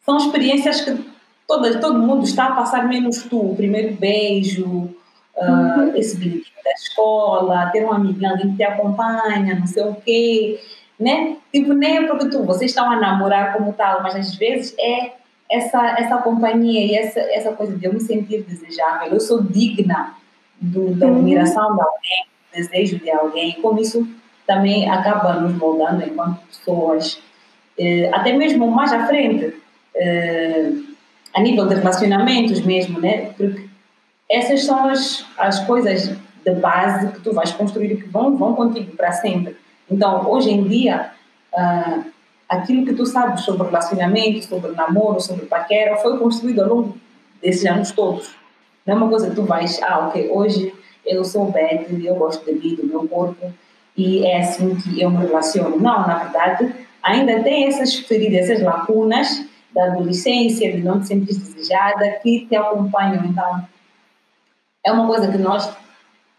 [0.04, 1.04] são experiências que
[1.48, 3.52] todo, todo mundo está a passar, menos tu.
[3.52, 4.88] O primeiro beijo,
[5.36, 10.60] uh, esse bilhetinho da escola, ter um alguém que te acompanha, não sei o quê
[10.98, 11.36] né?
[11.52, 15.12] Tipo, nem é porque tu, vocês estão a namorar como tal, mas às vezes é
[15.50, 20.14] essa, essa companhia e essa, essa coisa de eu me sentir desejável, eu sou digna
[20.60, 21.16] do, da uhum.
[21.16, 24.06] admiração de alguém, desejo de alguém, como isso
[24.46, 27.20] também acaba nos moldando enquanto pessoas,
[27.78, 29.54] eh, até mesmo mais à frente,
[29.96, 30.70] eh,
[31.34, 33.32] a nível de relacionamentos mesmo, né?
[33.36, 33.66] Porque
[34.30, 38.94] essas são as, as coisas de base que tu vais construir que vão, vão contigo
[38.96, 39.56] para sempre.
[39.90, 41.10] Então, hoje em dia,
[41.52, 42.04] uh,
[42.48, 46.98] aquilo que tu sabes sobre relacionamento, sobre namoro, sobre paquera, foi construído ao longo
[47.42, 48.34] desses anos todos.
[48.86, 50.72] Não é uma coisa que tu vais, ah, ok, hoje
[51.06, 53.52] eu sou Beth, eu gosto de mim, do meu corpo,
[53.96, 55.76] e é assim que eu me relaciono.
[55.76, 61.34] Não, na verdade, ainda tem essas feridas, essas lacunas da adolescência, de não te sentir
[61.34, 63.24] desejada, que te acompanham.
[63.24, 63.66] Então,
[64.84, 65.70] é uma coisa que nós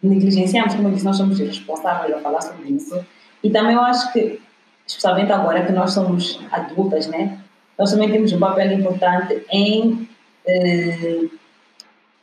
[0.01, 3.05] negligenciamos, como eu disse, nós somos responsáveis a falar sobre isso,
[3.43, 4.39] e também eu acho que,
[4.87, 7.39] especialmente agora que nós somos adultas, né?
[7.77, 10.07] Nós também temos um papel importante em
[10.47, 11.25] eh,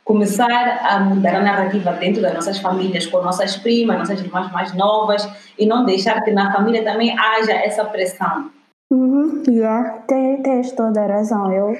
[0.03, 4.73] começar a mudar a narrativa dentro das nossas famílias, com nossas primas, nossas irmãs mais
[4.73, 8.51] novas, e não deixar que na família também haja essa pressão.
[8.91, 11.51] Uhum, yeah, tens toda a razão.
[11.51, 11.75] Eu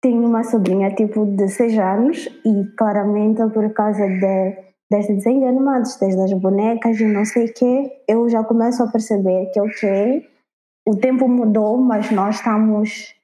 [0.00, 5.96] tenho uma sobrinha tipo de 6 anos e claramente por causa de desde desenhos animados,
[5.96, 10.28] desde as bonecas e não sei o quê, eu já começo a perceber que, ok,
[10.86, 13.14] o tempo mudou, mas nós estamos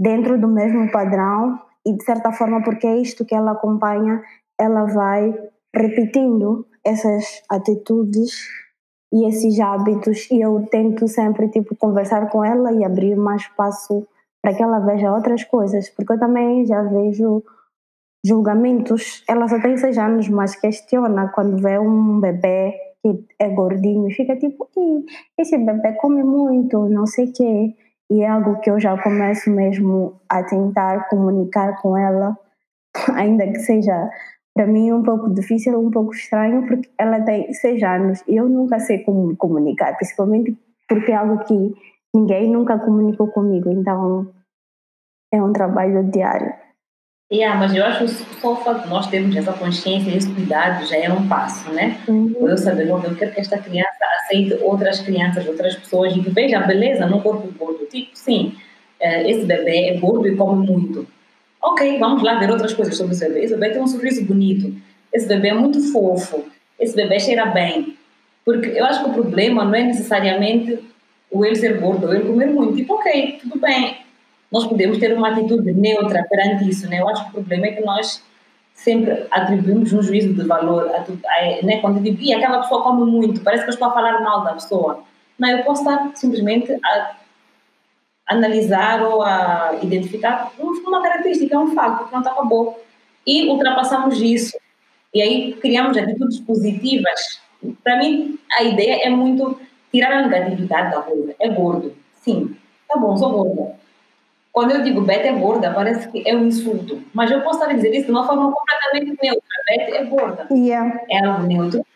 [0.00, 4.22] dentro do mesmo padrão e, de certa forma, porque é isto que ela acompanha,
[4.58, 5.34] ela vai
[5.74, 8.32] repetindo essas atitudes
[9.12, 14.06] e esses hábitos e eu tento sempre tipo conversar com ela e abrir mais espaço
[14.42, 17.42] para que ela veja outras coisas, porque eu também já vejo
[18.24, 19.24] julgamentos.
[19.28, 24.12] Ela só tem seis anos, mas questiona quando vê um bebê que é gordinho e
[24.12, 24.68] fica tipo,
[25.38, 27.74] esse bebê come muito, não sei o quê.
[28.10, 32.36] E é algo que eu já começo mesmo a tentar comunicar com ela,
[33.14, 34.10] ainda que seja
[34.54, 38.48] para mim um pouco difícil, um pouco estranho, porque ela tem seis anos e eu
[38.48, 40.56] nunca sei como comunicar, principalmente
[40.88, 41.74] porque é algo que
[42.14, 44.32] ninguém nunca comunicou comigo, então
[45.32, 46.52] é um trabalho diário.
[47.30, 50.32] Yeah, mas eu acho que só o fato de nós termos essa consciência e esse
[50.32, 52.00] cuidado já é um passo, né?
[52.08, 52.34] Uhum.
[52.48, 56.58] Eu saber, eu quero que esta criança aceite outras crianças, outras pessoas e que veja
[56.58, 57.84] a beleza no corpo gordo.
[57.84, 58.54] Tipo, sim,
[58.98, 61.06] eh, esse bebê é gordo e come muito.
[61.60, 63.44] Ok, vamos lá ver outras coisas sobre esse bebê.
[63.44, 64.74] Esse bebê tem um sorriso bonito.
[65.12, 66.46] Esse bebê é muito fofo.
[66.80, 67.94] Esse bebê cheira bem.
[68.42, 70.78] Porque eu acho que o problema não é necessariamente
[71.30, 72.76] o ele ser gordo ou ele comer muito.
[72.76, 74.07] Tipo, ok, tudo bem
[74.50, 77.00] nós podemos ter uma atitude neutra perante isso, né?
[77.00, 78.22] Eu acho que o problema é que nós
[78.72, 81.80] sempre atribuímos um juízo de valor, a, a, né?
[81.80, 84.44] Quando eu digo, e aquela pessoa come muito, parece que eu estou a falar mal
[84.44, 85.02] da pessoa.
[85.38, 87.16] Não, eu posso estar simplesmente a
[88.26, 92.82] analisar ou a identificar uma característica, um facto, pronto, acabou.
[93.26, 94.56] E ultrapassamos isso.
[95.12, 97.40] E aí criamos atitudes positivas.
[97.84, 99.60] Para mim, a ideia é muito
[99.92, 101.34] tirar a negatividade da coisa.
[101.38, 101.94] É gordo.
[102.16, 102.56] Sim,
[102.88, 103.78] tá bom, sou gorda
[104.58, 107.00] quando eu digo Beth é gorda, parece que é um insulto.
[107.14, 109.40] Mas eu posso dizer isso de uma forma completamente neutra.
[109.68, 110.48] Beth é gorda.
[110.50, 111.00] Yeah.
[111.08, 111.86] É algo neutro.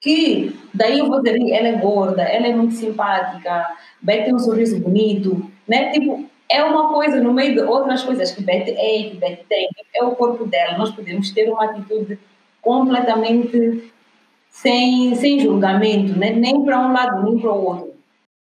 [0.00, 3.66] Que daí eu vou dizer, ela é gorda, ela é muito simpática,
[4.00, 5.90] Beth tem um sorriso bonito, né?
[5.90, 9.68] Tipo, é uma coisa no meio de outras coisas que Beth é, que Beth tem,
[9.94, 10.78] é o corpo dela.
[10.78, 12.18] Nós podemos ter uma atitude
[12.62, 13.92] completamente
[14.48, 16.30] sem, sem julgamento, né?
[16.30, 17.97] nem para um lado, nem para o outro.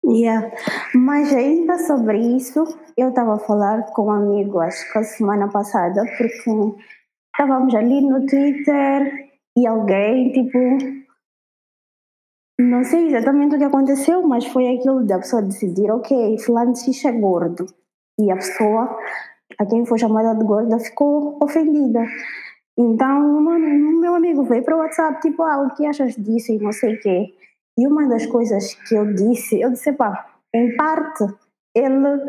[0.05, 0.51] Yeah.
[0.93, 2.63] Mas ainda sobre isso,
[2.97, 6.75] eu estava a falar com um amigo, acho que a semana passada, porque
[7.31, 10.59] estávamos ali no Twitter e alguém, tipo,
[12.59, 17.03] Não sei exatamente o que aconteceu, mas foi aquilo da pessoa decidir, ok, fulano X
[17.05, 17.65] é gordo.
[18.19, 18.97] E a pessoa,
[19.59, 22.05] a quem foi chamada de gorda, ficou ofendida.
[22.77, 26.59] Então, o meu amigo veio para o WhatsApp, tipo, ah, o que achas disso e
[26.59, 27.33] não sei o quê.
[27.77, 31.25] E uma das coisas que eu disse, eu disse, pá, em parte,
[31.75, 32.19] ele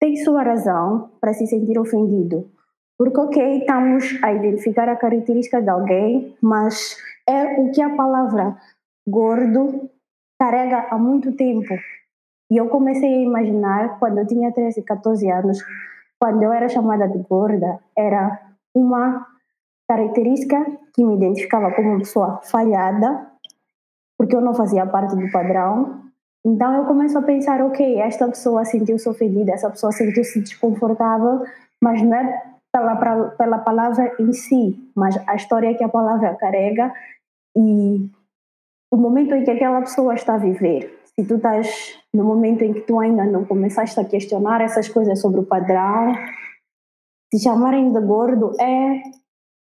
[0.00, 2.50] tem sua razão para se sentir ofendido.
[2.98, 6.96] Porque, ok, estamos a identificar a característica de alguém, mas
[7.28, 8.56] é o que a palavra
[9.06, 9.90] gordo
[10.40, 11.74] carrega há muito tempo.
[12.50, 15.58] E eu comecei a imaginar, quando eu tinha 13, 14 anos,
[16.20, 18.40] quando eu era chamada de gorda, era
[18.74, 19.26] uma
[19.88, 23.27] característica que me identificava como uma pessoa falhada,
[24.18, 26.02] porque eu não fazia parte do padrão.
[26.44, 31.44] Então eu começo a pensar, ok, esta pessoa sentiu-se ofendida, essa pessoa sentiu-se desconfortável,
[31.80, 32.96] mas não é pela,
[33.30, 36.92] pela palavra em si, mas a história que a palavra carrega
[37.56, 38.10] e
[38.92, 40.98] o momento em que aquela pessoa está a viver.
[41.18, 45.20] Se tu estás no momento em que tu ainda não começaste a questionar essas coisas
[45.20, 46.14] sobre o padrão,
[47.30, 49.02] te chamarem de gordo é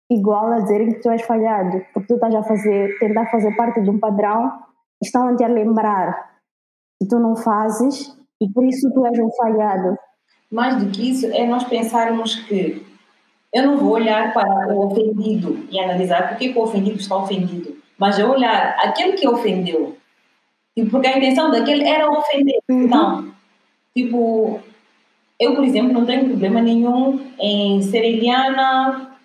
[0.09, 3.81] igual a dizerem que tu és falhado, porque tu estás a fazer, tentar fazer parte
[3.81, 4.51] de um padrão,
[5.01, 6.37] estão a lembrar
[6.99, 9.97] que tu não fazes e por isso tu és um falhado.
[10.51, 12.85] Mais do que isso, é nós pensarmos que
[13.53, 17.77] eu não vou olhar para o ofendido e analisar por que o ofendido está ofendido
[17.97, 19.97] mas eu olhar aquele que ofendeu,
[20.91, 22.59] porque a intenção daquele era ofender.
[22.69, 22.83] Uhum.
[22.83, 23.33] Então,
[23.95, 24.59] tipo,
[25.39, 29.16] eu, por exemplo, não tenho problema nenhum em ser eliana,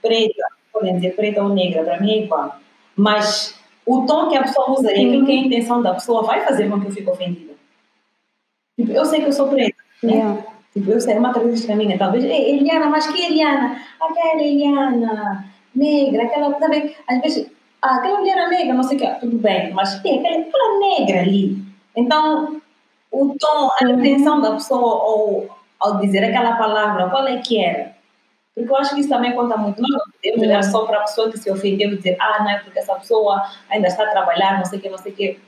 [0.00, 0.42] preta,
[0.72, 2.56] podem dizer preta ou negra, para mim é igual.
[2.96, 6.22] Mas o tom que a pessoa usa e aquilo que é a intenção da pessoa
[6.22, 7.54] vai fazer com que eu fique ofendida.
[8.78, 10.12] Tipo, eu sei que eu sou preta, né?
[10.12, 10.44] Yeah.
[10.72, 13.80] Tipo, eu sei, é uma característica minha, talvez, Eliana, mas que Eliana?
[14.00, 15.44] Aquela Eliana
[15.74, 19.38] negra, aquela, sabe, às vezes, ah, aquela mulher era negra, não sei o que, tudo
[19.38, 21.62] bem, mas tem aquela, aquela negra ali.
[21.94, 22.60] Então,
[23.12, 23.98] o tom, a uhum.
[23.98, 27.93] intenção da pessoa ou ao dizer aquela palavra, qual é que era?
[28.54, 29.82] Porque eu acho que isso também conta muito.
[29.82, 32.50] Nós não podemos olhar só para a pessoa que se ofendeu e dizer, ah, não
[32.50, 35.14] é porque essa pessoa ainda está a trabalhar, não sei o que, não sei o
[35.14, 35.40] que.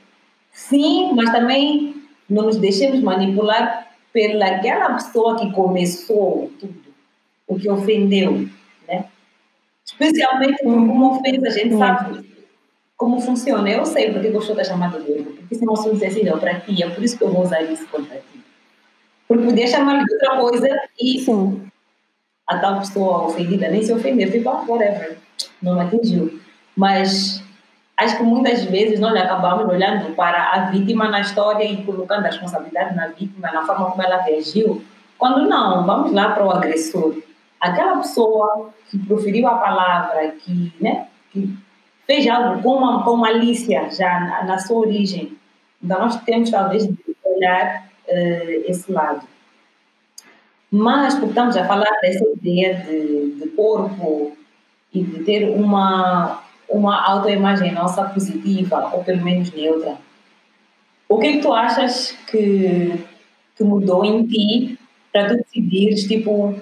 [0.51, 6.83] Sim, mas também não nos deixemos manipular pela aquela pessoa que começou tudo,
[7.47, 8.47] o que ofendeu.
[9.87, 12.29] Especialmente como uma ofensa, a gente sabe
[12.97, 13.69] como funciona.
[13.69, 16.83] Eu sei porque gostou da chamada de erro, porque se não sou sensível para ti,
[16.83, 18.43] é por isso que eu vou usar isso contra ti.
[19.27, 20.67] Porque podia chamar de outra coisa
[20.99, 21.71] e Sim.
[22.47, 25.17] A tal pessoa ofendida nem se ofender, tipo, ah, whatever,
[25.61, 26.39] não me atingiu.
[26.75, 27.43] Mas
[27.97, 32.29] acho que muitas vezes nós acabamos olhando para a vítima na história e colocando a
[32.29, 34.83] responsabilidade na vítima, na forma como ela reagiu,
[35.17, 37.15] quando não, vamos lá para o agressor
[37.59, 41.53] aquela pessoa que proferiu a palavra, que, né, que
[42.05, 45.37] fez algo com, uma, com malícia já na, na sua origem,
[45.83, 49.27] então nós temos talvez de olhar uh, esse lado.
[50.71, 54.35] Mas, estamos a falar dessa ideia de, de corpo
[54.93, 59.97] e de ter uma, uma autoimagem nossa positiva, ou pelo menos neutra,
[61.09, 63.05] o que é que tu achas que,
[63.55, 64.77] que mudou em ti
[65.11, 66.53] para tu decidires, tipo,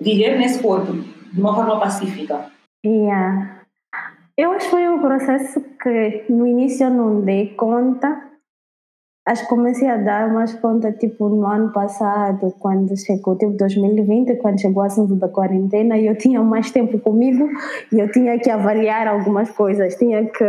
[0.00, 2.50] viver nesse corpo de uma forma pacífica?
[2.84, 3.62] Yeah.
[4.36, 8.31] Eu acho que foi um processo que no início eu não dei conta.
[9.24, 14.34] Acho que comecei a dar mais conta tipo no ano passado, quando chegou tipo 2020,
[14.36, 17.48] quando chegou o assunto da quarentena, e eu tinha mais tempo comigo
[17.92, 20.44] e eu tinha que avaliar algumas coisas, tinha que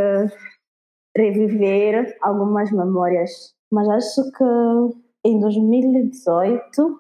[1.16, 3.54] reviver algumas memórias.
[3.72, 4.44] Mas acho que
[5.24, 7.00] em 2018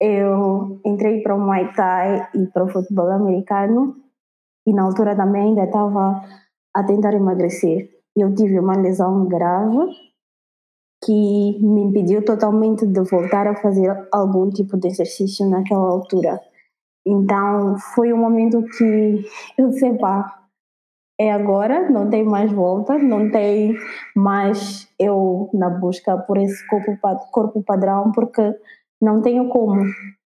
[0.00, 3.96] eu entrei para o Muay Thai e para o futebol americano
[4.64, 6.22] e na altura também ainda estava
[6.72, 7.90] a tentar emagrecer.
[8.16, 10.05] Eu tive uma lesão grave
[11.06, 16.40] que me impediu totalmente de voltar a fazer algum tipo de exercício naquela altura.
[17.06, 19.24] Então foi um momento que
[19.56, 20.42] eu disse, pá,
[21.18, 23.76] é agora, não tem mais volta, não tem
[24.16, 26.98] mais eu na busca por esse corpo,
[27.30, 28.42] corpo padrão, porque
[29.00, 29.82] não tenho como.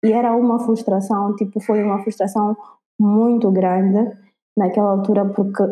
[0.04, 2.56] E era uma frustração, tipo, foi uma frustração
[2.98, 4.18] muito grande
[4.58, 5.64] naquela altura, porque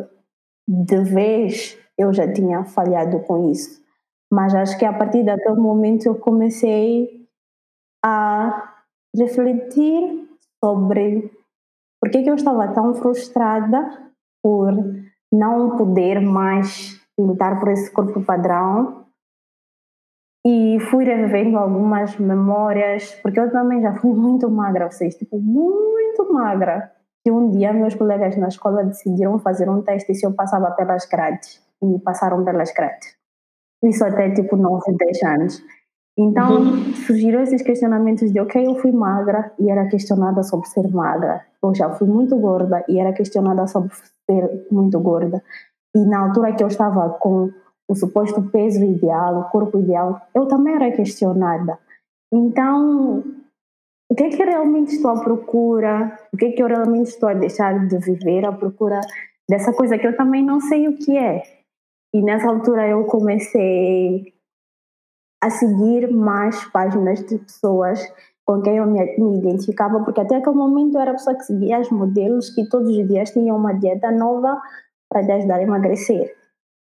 [0.68, 3.80] de vez eu já tinha falhado com isso.
[4.32, 7.28] Mas acho que a partir daquele momento eu comecei
[8.04, 8.76] a
[9.16, 10.30] refletir
[10.64, 11.32] sobre
[12.00, 14.12] por que, que eu estava tão frustrada
[14.42, 14.72] por
[15.32, 19.06] não poder mais lutar por esse corpo padrão
[20.46, 26.32] e fui revendo algumas memórias, porque eu também já fui muito magra, vocês, tipo, muito
[26.32, 26.92] magra.
[27.26, 31.06] E um dia meus colegas na escola decidiram fazer um teste se eu passava pelas
[31.06, 31.62] grades.
[31.82, 33.19] e me passaram pelas grades.
[33.84, 35.64] Isso até tipo 9, 10 anos.
[36.18, 36.76] Então
[37.08, 41.46] surgiram esses questionamentos de, ok, eu fui magra e era questionada sobre ser magra.
[41.64, 43.90] Eu já fui muito gorda e era questionada sobre
[44.30, 45.42] ser muito gorda.
[45.96, 47.50] E na altura que eu estava com
[47.88, 51.80] o suposto peso ideal, o corpo ideal, eu também era questionada.
[52.32, 53.24] Então,
[54.12, 56.20] o que é que eu realmente estou à procura?
[56.34, 59.00] O que é que eu realmente estou a deixar de viver à procura
[59.50, 61.44] dessa coisa que eu também não sei o que é?
[62.14, 64.34] E nessa altura eu comecei
[65.42, 68.02] a seguir mais páginas de pessoas
[68.46, 71.44] com quem eu me, me, identificava, porque até aquele momento eu era a pessoa que
[71.44, 74.60] seguia os modelos que todos os dias tinham uma dieta nova
[75.08, 76.36] para te ajudar a emagrecer.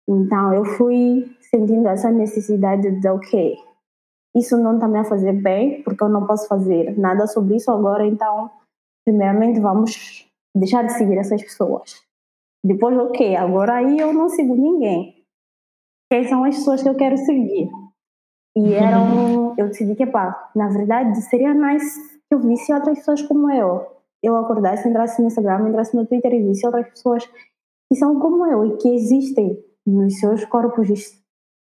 [0.08, 3.58] Então eu fui sentindo essa necessidade de, ok,
[4.36, 7.72] isso não está me a fazer bem, porque eu não posso fazer nada sobre isso
[7.72, 8.52] agora, então,
[9.04, 12.09] primeiramente, vamos deixar de seguir essas pessoas.
[12.64, 15.24] Depois, ok, agora aí eu não sigo ninguém.
[16.12, 17.70] Quem são as pessoas que eu quero seguir?
[18.58, 23.22] E eram, eu decidi que, pá, na verdade, seria nice que eu visse outras pessoas
[23.22, 23.86] como eu.
[24.22, 28.46] Eu acordasse, entrasse no Instagram, entrasse no Twitter e visse outras pessoas que são como
[28.46, 29.58] eu e que existem
[29.88, 30.90] nos seus corpos,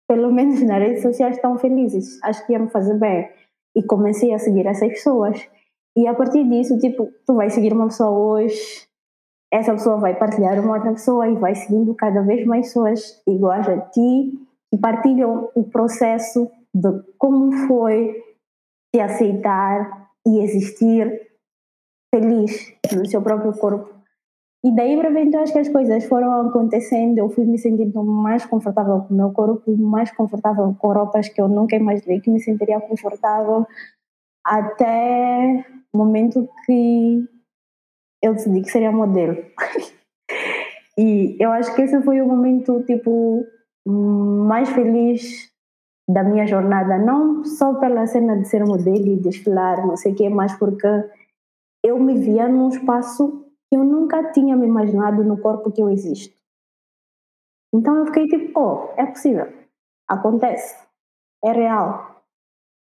[0.09, 2.23] pelo menos nas redes sociais, estão felizes.
[2.23, 3.29] Acho que ia me fazer bem.
[3.77, 5.49] E comecei a seguir essas pessoas.
[5.97, 8.87] E a partir disso, tipo, tu vai seguir uma pessoa hoje,
[9.55, 13.69] essa pessoa vai partilhar uma outra pessoa e vai seguindo cada vez mais pessoas iguais
[13.69, 14.33] a ti
[14.73, 18.21] e partilham o processo de como foi
[18.93, 21.31] se aceitar e existir
[22.13, 23.95] feliz no seu próprio corpo.
[24.65, 28.03] E daí para frente, eu acho que as coisas foram acontecendo, eu fui me sentindo
[28.03, 32.31] mais confortável com o meu corpo, mais confortável com roupas que eu nunca imaginei que
[32.31, 33.65] me sentiria confortável,
[34.45, 37.29] até o momento que
[38.25, 39.37] eu decidi que seria modelo.
[40.97, 43.47] e eu acho que esse foi o momento, tipo,
[43.87, 45.53] mais feliz
[46.09, 50.17] da minha jornada, não só pela cena de ser modelo e desfilar, não sei o
[50.17, 50.87] quê, mas porque
[51.85, 55.91] eu me via num espaço que eu nunca tinha me imaginado no corpo que eu
[55.91, 56.35] existo.
[57.75, 59.53] Então eu fiquei tipo, oh, é possível,
[60.09, 60.77] acontece,
[61.45, 62.23] é real.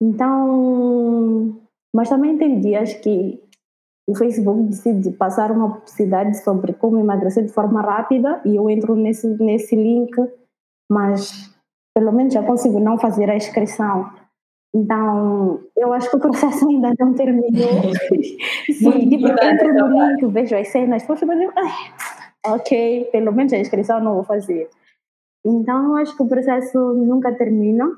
[0.00, 1.60] Então,
[1.94, 3.42] mas também tem dias que
[4.12, 8.94] o Facebook decide passar uma publicidade sobre como emagrecer de forma rápida e eu entro
[8.94, 10.12] nesse, nesse link,
[10.90, 11.50] mas
[11.94, 14.10] pelo menos já consigo não fazer a inscrição.
[14.74, 17.50] Então, eu acho que o processo ainda não terminou.
[18.66, 21.52] Sim, tipo, entro no link, vejo as cenas, poxa, mas eu,
[22.46, 24.70] ok, pelo menos a inscrição não vou fazer.
[25.44, 27.90] Então, eu acho que o processo nunca termina.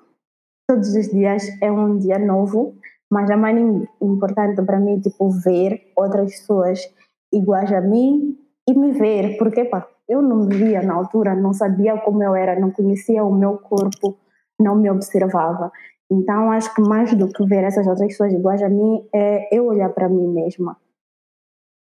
[0.68, 2.74] Todos os dias é um dia novo,
[3.14, 3.56] mas é mais
[4.02, 6.80] importante para mim, tipo, ver outras pessoas
[7.32, 8.36] iguais a mim
[8.68, 12.34] e me ver, porque, pá, eu não me via na altura, não sabia como eu
[12.34, 14.18] era, não conhecia o meu corpo,
[14.58, 15.70] não me observava.
[16.10, 19.66] Então, acho que mais do que ver essas outras pessoas iguais a mim, é eu
[19.66, 20.76] olhar para mim mesma.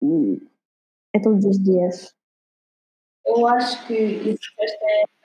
[0.01, 0.41] E
[1.13, 2.15] é todos os dias.
[3.27, 4.53] Eu acho que isso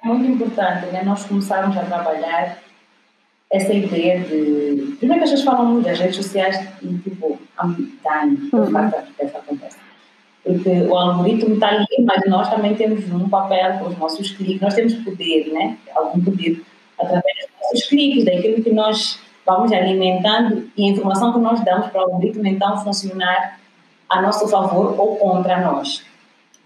[0.03, 1.03] é muito importante, né?
[1.03, 2.70] Nós começarmos a trabalhar
[3.51, 4.95] essa ideia de.
[4.97, 8.91] Primeiro que as pessoas falam muito das redes sociais e, tipo, há dano, uhum.
[9.17, 9.77] que isso acontece
[10.43, 14.61] porque o algoritmo está ali, mas nós também temos um papel com os nossos cliques,
[14.61, 15.77] nós temos poder, né?
[15.95, 16.63] Algum poder
[16.99, 21.87] através dos nossos cliques, daquilo que nós vamos alimentando e a informação que nós damos
[21.87, 23.59] para o algoritmo então funcionar
[24.09, 26.03] a nosso favor ou contra nós.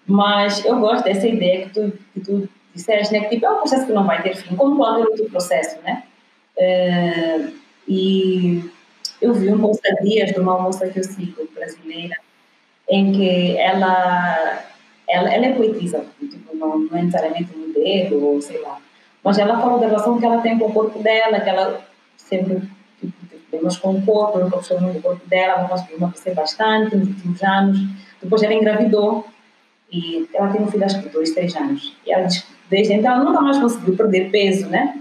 [0.08, 3.22] Mas eu gosto dessa ideia que tu, que tu disseste, né?
[3.22, 6.04] Que tipo, é um processo que não vai ter fim, como qualquer outro processo, né?
[6.58, 7.54] Uh,
[7.88, 8.70] e
[9.22, 12.16] eu vi um post dias de uma moça que eu sigo, brasileira,
[12.90, 14.64] em que ela,
[15.08, 18.80] ela, ela é poetisa, tipo, não, não é necessariamente modelo ou sei lá,
[19.24, 21.82] mas ela falou da relação que ela tem com o corpo dela, que ela
[22.16, 22.62] sempre
[23.00, 23.14] tipo,
[23.50, 27.80] temos com o corpo, gostou muito do corpo dela, conseguiu emagrecer bastante nos últimos anos.
[28.22, 29.26] Depois ela engravidou
[29.92, 31.96] e ela tem um filho, acho que dois, três anos.
[32.06, 35.00] E ela diz desde então ela nunca mais conseguiu perder peso, né?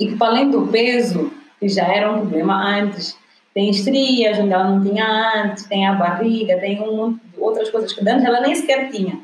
[0.00, 1.30] E que, para além do peso,
[1.60, 3.18] que já era um problema antes,
[3.52, 7.68] tem estrias onde ela não tinha antes, tem a barriga, tem um monte de outras
[7.68, 9.20] coisas que antes ela nem sequer tinha.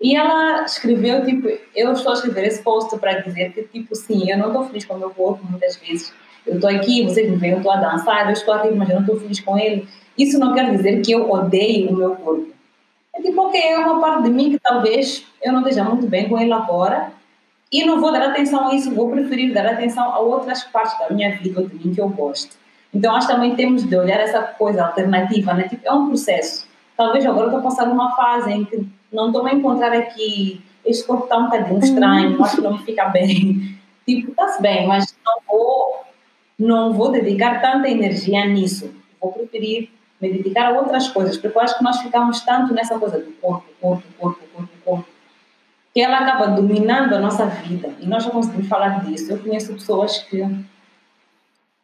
[0.00, 4.28] E ela escreveu, tipo, eu estou a escrever esse post para dizer que, tipo, sim,
[4.28, 6.12] eu não estou feliz com o meu corpo muitas vezes.
[6.44, 8.96] Eu estou aqui, vocês me veem, eu estou a dançar, eu estou aqui, mas eu
[8.96, 9.88] não estou feliz com ele.
[10.18, 12.48] Isso não quer dizer que eu odeio o meu corpo.
[13.14, 16.28] É tipo, ok, é uma parte de mim que talvez eu não esteja muito bem
[16.28, 17.12] com ele agora
[17.80, 21.10] e não vou dar atenção a isso, vou preferir dar atenção a outras partes da
[21.10, 22.56] minha vida ou de mim que eu gosto.
[22.94, 25.68] Então, acho que também temos de olhar essa coisa alternativa, né?
[25.68, 26.66] Tipo, é um processo.
[26.96, 31.04] Talvez agora eu estou passando uma fase em que não estou a encontrar aqui este
[31.04, 33.76] corpo está um bocadinho estranho, acho que não me fica bem.
[34.06, 36.04] Tipo, está-se bem, mas não vou,
[36.56, 38.94] não vou dedicar tanta energia nisso.
[39.20, 42.96] Vou preferir me dedicar a outras coisas, porque eu acho que nós ficamos tanto nessa
[43.00, 45.08] coisa do corpo, corpo, corpo, corpo, corpo,
[45.96, 47.88] que ela acaba dominando a nossa vida.
[48.02, 49.32] E nós já conseguimos falar disso.
[49.32, 50.42] Eu conheço pessoas que.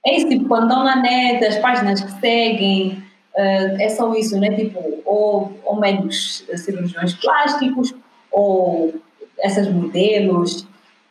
[0.05, 3.03] É isso, tipo, quando estão na net, as páginas que seguem,
[3.35, 4.55] uh, é só isso, né?
[4.55, 7.95] Tipo, ou, ou médicos cirurgiões plásticos,
[8.31, 8.95] ou
[9.39, 10.69] essas modelos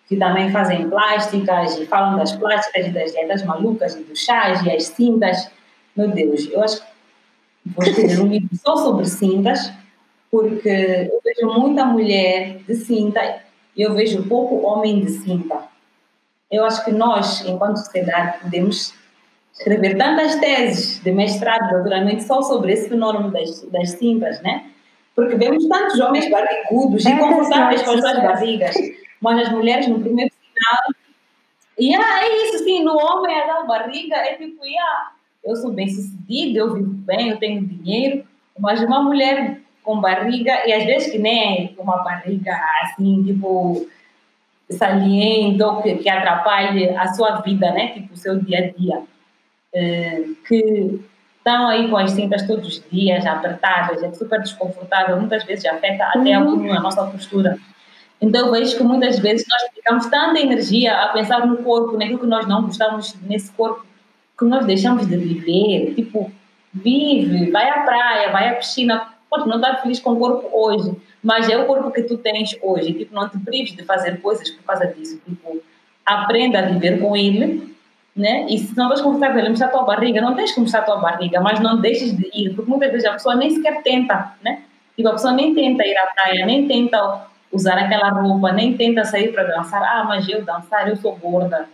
[0.08, 4.64] que também fazem plásticas e falam das plásticas e das dietas malucas e dos chás
[4.64, 5.50] e as cintas.
[5.96, 6.88] Meu Deus, eu acho que
[7.66, 9.74] vou escrever um livro só sobre cintas,
[10.32, 13.42] porque eu vejo muita mulher de cinta
[13.76, 15.66] e eu vejo pouco homem de cinta.
[16.50, 18.94] Eu acho que nós, enquanto sociedade, podemos
[19.54, 24.72] escrever tantas teses de mestrado, doutoramento, só sobre esse fenômeno das, das cintas, né?
[25.14, 28.76] Porque vemos tantos homens barrigudos e É confortáveis com as suas barrigas,
[29.20, 30.96] mas as mulheres no primeiro sinal.
[31.78, 35.12] E ah, é isso, sim, no homem a barriga é tipo, ah,
[35.44, 38.26] eu sou bem sucedida, eu vivo bem, eu tenho dinheiro,
[38.58, 43.88] mas uma mulher com barriga, e às vezes que nem é uma barriga assim, tipo,
[44.70, 47.90] saliente ou que, que atrapalhe a sua vida, né?
[47.90, 49.02] Tipo, o seu dia a dia.
[49.74, 51.00] Eh, que
[51.38, 56.06] estão aí com as cintas todos os dias, apertadas, é super desconfortável, muitas vezes afeta
[56.06, 57.58] até a, a nossa postura.
[58.22, 62.20] Então eu vejo que muitas vezes nós dedicamos tanta energia a pensar no corpo, naquilo
[62.20, 63.84] que nós não gostamos nesse corpo,
[64.38, 65.96] que nós deixamos de viver.
[65.96, 66.32] Tipo,
[66.72, 69.11] vive, vai à praia, vai à piscina.
[69.32, 72.54] Pode não estar feliz com o corpo hoje, mas é o corpo que tu tens
[72.62, 72.94] hoje.
[72.94, 75.22] Tipo, não te prives de fazer coisas por causa disso.
[75.26, 75.64] Tipo,
[76.06, 77.74] aprenda a viver com ele,
[78.14, 78.46] né?
[78.50, 80.82] E se não vais conversar com ele, mostrar a tua barriga, não tens que mostrar
[80.82, 83.82] a tua barriga, mas não deixes de ir, porque muitas vezes a pessoa nem sequer
[83.84, 84.64] tenta, né?
[84.98, 89.06] Tipo, a pessoa nem tenta ir à praia, nem tenta usar aquela roupa, nem tenta
[89.06, 89.82] sair para dançar.
[89.82, 91.70] Ah, mas eu dançar, eu sou gorda.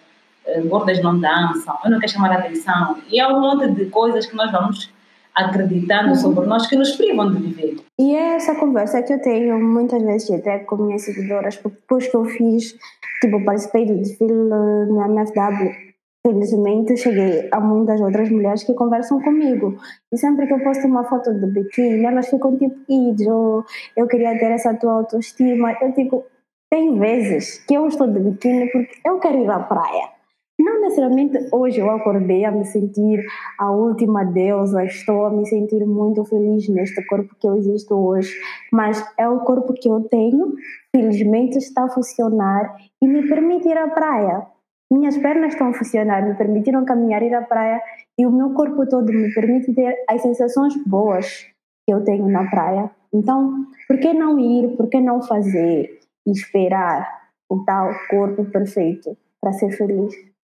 [0.46, 2.98] Eh, Gordas não dançam, eu não quero chamar a atenção.
[3.10, 4.90] E é um monte de coisas que nós vamos
[5.38, 7.76] acreditando sobre nós que nos privam de viver.
[8.00, 12.08] E é essa conversa que eu tenho muitas vezes até com minhas seguidoras, porque depois
[12.08, 12.76] que eu fiz,
[13.22, 15.72] tipo, participei do desfile no MFW,
[16.26, 19.78] felizmente cheguei a muitas outras mulheres que conversam comigo.
[20.12, 23.64] E sempre que eu posto uma foto de biquíni, elas ficam tipo, "Ih, Jo,
[23.96, 25.78] eu queria ter essa tua autoestima.
[25.82, 26.26] Eu digo,
[26.70, 30.17] tem vezes que eu estou de biquíni porque eu quero ir à praia.
[30.68, 33.26] Não necessariamente hoje eu acordei a me sentir
[33.58, 38.38] a última deusa, estou a me sentir muito feliz neste corpo que eu existo hoje,
[38.70, 40.56] mas é o corpo que eu tenho,
[40.94, 44.46] felizmente está a funcionar e me permite ir à praia.
[44.92, 47.82] Minhas pernas estão a funcionar, me permitiram caminhar ir à praia
[48.20, 51.46] e o meu corpo todo me permite ter as sensações boas
[51.88, 52.92] que eu tenho na praia.
[53.14, 57.08] Então, por que não ir, por que não fazer e esperar
[57.50, 60.14] o tal corpo perfeito para ser feliz?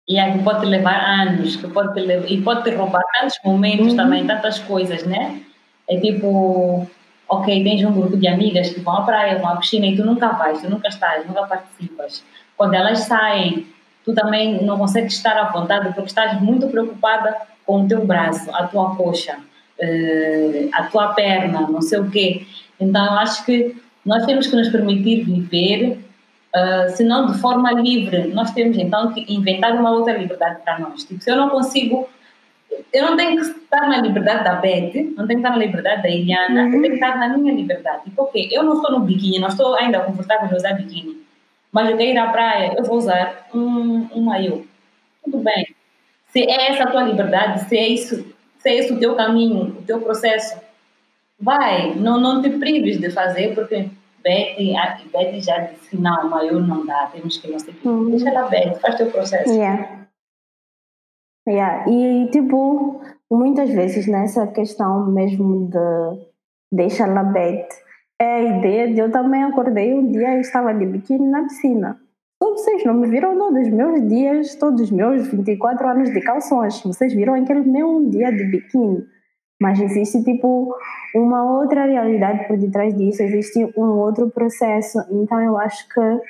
[0.10, 3.38] E aí pode te levar anos, que pode te levar, e pode te roubar tantos
[3.46, 3.96] momentos Uhum.
[3.96, 5.40] também, tantas coisas, né?
[5.88, 6.88] É tipo,
[7.28, 10.04] ok, tens um grupo de amigas que vão à praia, vão à piscina e tu
[10.04, 12.24] nunca vais, tu nunca estás, nunca participas.
[12.58, 13.68] Quando elas saem,
[14.04, 17.36] tu também não consegues estar à vontade porque estás muito preocupada
[17.66, 19.38] com o teu braço, a tua coxa,
[19.80, 22.48] eh, a tua perna, não sei o quê.
[22.80, 26.00] Então, eu acho que nós temos que nos permitir viver
[26.56, 30.80] Uh, se não de forma livre, nós temos então que inventar uma outra liberdade para
[30.80, 31.04] nós.
[31.04, 32.10] Tipo, se eu não consigo,
[32.92, 36.02] eu não tenho que estar na liberdade da Beth, não tenho que estar na liberdade
[36.02, 38.06] da Eliana, eu tenho que estar na minha liberdade.
[38.06, 41.22] Tipo, ok, eu não estou no biquíni, não estou ainda confortável em usar biquíni,
[41.72, 44.64] mas eu quero ir à praia, eu vou usar um, um maiô.
[45.24, 45.68] Tudo bem.
[46.30, 48.26] Se é essa a tua liberdade, se é isso,
[48.58, 50.60] se é esse o teu caminho, o teu processo,
[51.40, 53.88] vai, não, não te prives de fazer, porque
[54.24, 57.78] Betty, a Betty já disse que não, maior não dá, temos que não sei o
[57.78, 57.88] quê.
[57.88, 58.10] Uhum.
[58.12, 59.50] Deixa ela Betty, faz teu processo.
[59.50, 60.08] Yeah.
[61.48, 61.90] Yeah.
[61.90, 63.02] E, tipo,
[63.32, 66.30] muitas vezes nessa questão mesmo de
[66.72, 67.68] deixa la bet,
[68.22, 72.00] é a ideia de eu também acordei um dia e estava de biquíni na piscina.
[72.42, 76.22] Só vocês não me viram todos os meus dias, todos os meus 24 anos de
[76.22, 76.82] calções.
[76.84, 79.06] Vocês viram aquele meu um dia de biquíni.
[79.62, 80.74] Mas existe, tipo,
[81.14, 85.00] uma outra realidade por detrás disso, existe um outro processo.
[85.12, 86.22] Então, eu acho que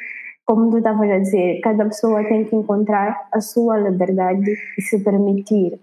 [0.50, 5.04] como tu estavas a dizer, cada pessoa tem que encontrar a sua liberdade e se
[5.04, 5.80] permitir,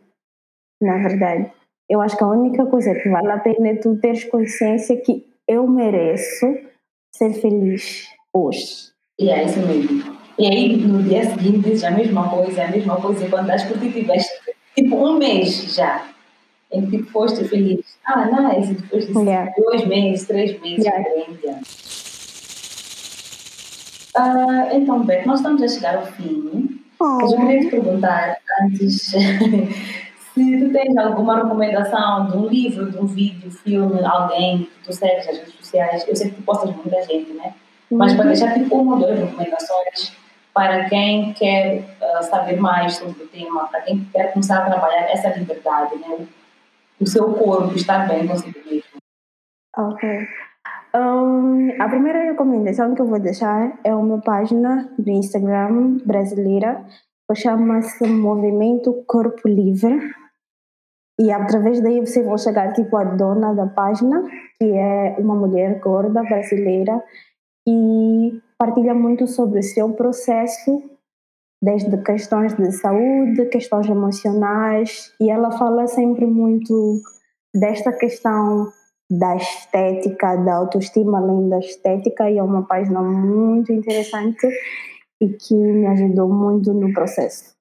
[0.82, 1.52] na verdade.
[1.88, 5.24] Eu acho que a única coisa que vale a pena é tu teres consciência que
[5.46, 6.46] eu mereço
[7.14, 8.90] ser feliz hoje.
[9.20, 10.16] E é isso mesmo.
[10.36, 13.78] E aí, no dia seguinte, dizes a mesma coisa, a mesma coisa, quando estás por
[13.78, 14.04] ti,
[14.74, 16.08] tipo um mês já,
[16.76, 17.80] em que foste feliz.
[18.04, 19.52] Ah, nice, depois de Yeah.
[19.56, 21.02] dois meses, três meses, Yeah.
[21.02, 21.66] diferente.
[24.16, 26.80] Ah, então, Beto, nós estamos a chegar ao fim.
[26.98, 32.98] Mas eu queria te perguntar antes se tu tens alguma recomendação de um livro, de
[32.98, 36.04] um vídeo, filme, alguém que tu segues nas redes sociais.
[36.08, 37.52] Eu sei que tu postas muita gente, né?
[37.90, 40.12] Mas para deixar tipo uma ou duas recomendações
[40.54, 45.02] para quem quer ah, saber mais sobre o tema, para quem quer começar a trabalhar
[45.12, 46.26] essa liberdade, né?
[47.00, 49.00] O seu corpo estar bem consigo mesmo.
[49.76, 50.26] Ok.
[50.94, 56.82] Um, a primeira recomendação que eu vou deixar é uma página do Instagram brasileira
[57.28, 60.10] que chama-se Movimento Corpo Livre.
[61.20, 64.22] E através daí você vai chegar tipo a dona da página,
[64.58, 67.02] que é uma mulher gorda brasileira
[67.66, 70.82] e partilha muito sobre o seu processo,
[71.62, 77.00] desde questões de saúde, questões emocionais, e ela fala sempre muito
[77.54, 78.70] desta questão
[79.10, 84.46] da estética, da autoestima além da estética, e é uma página muito interessante
[85.20, 87.54] e que me ajudou muito no processo.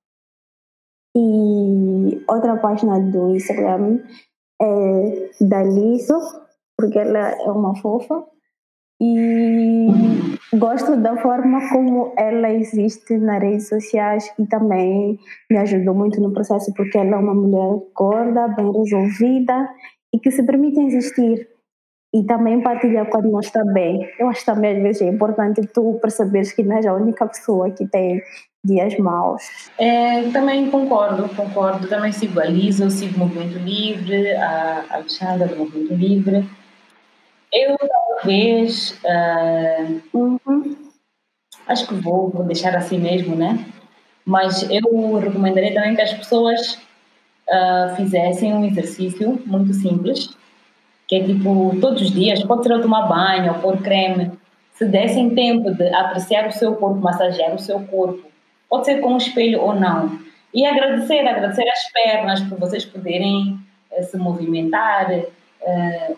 [1.16, 4.02] E outra página do Instagram
[4.62, 6.20] é da Liso,
[6.78, 8.26] porque ela é uma fofa.
[9.06, 16.20] E gosto da forma como ela existe nas redes sociais e também me ajudou muito
[16.20, 19.70] no processo porque ela é uma mulher gorda, bem resolvida
[20.14, 21.48] e que se permite existir
[22.14, 24.10] e também partilha quando não está bem.
[24.18, 27.70] Eu acho também às vezes é importante tu perceberes que não és a única pessoa
[27.70, 28.24] que tem
[28.64, 29.44] dias maus.
[29.78, 31.88] É, também concordo, concordo.
[31.88, 36.50] Também sigo a Lisa, sigo o Movimento Livre, a Alexandra do Movimento Livre.
[37.56, 39.00] Eu talvez.
[39.06, 40.76] ah, Uhum.
[41.68, 43.66] acho que vou, vou deixar assim mesmo, né?
[44.26, 46.78] Mas eu recomendaria também que as pessoas
[47.50, 50.36] ah, fizessem um exercício muito simples,
[51.08, 54.32] que é tipo, todos os dias, pode ser tomar banho, ou pôr creme,
[54.74, 58.24] se dessem tempo de apreciar o seu corpo, massagear o seu corpo,
[58.70, 60.20] pode ser com um espelho ou não,
[60.54, 63.58] e agradecer, agradecer as pernas por vocês poderem
[63.92, 65.08] eh, se movimentar,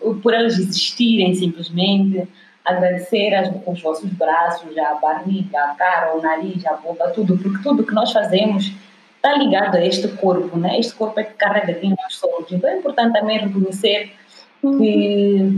[0.02, 2.28] ou por elas existirem simplesmente,
[2.64, 7.62] agradecer as, os vossos braços, a barriga, a cara, o nariz, a boca, tudo, porque
[7.62, 8.72] tudo que nós fazemos
[9.16, 10.78] está ligado a este corpo, né?
[10.78, 12.50] Este corpo é que carrega quem nós somos.
[12.50, 14.12] Então é importante também reconhecer
[14.60, 15.52] que,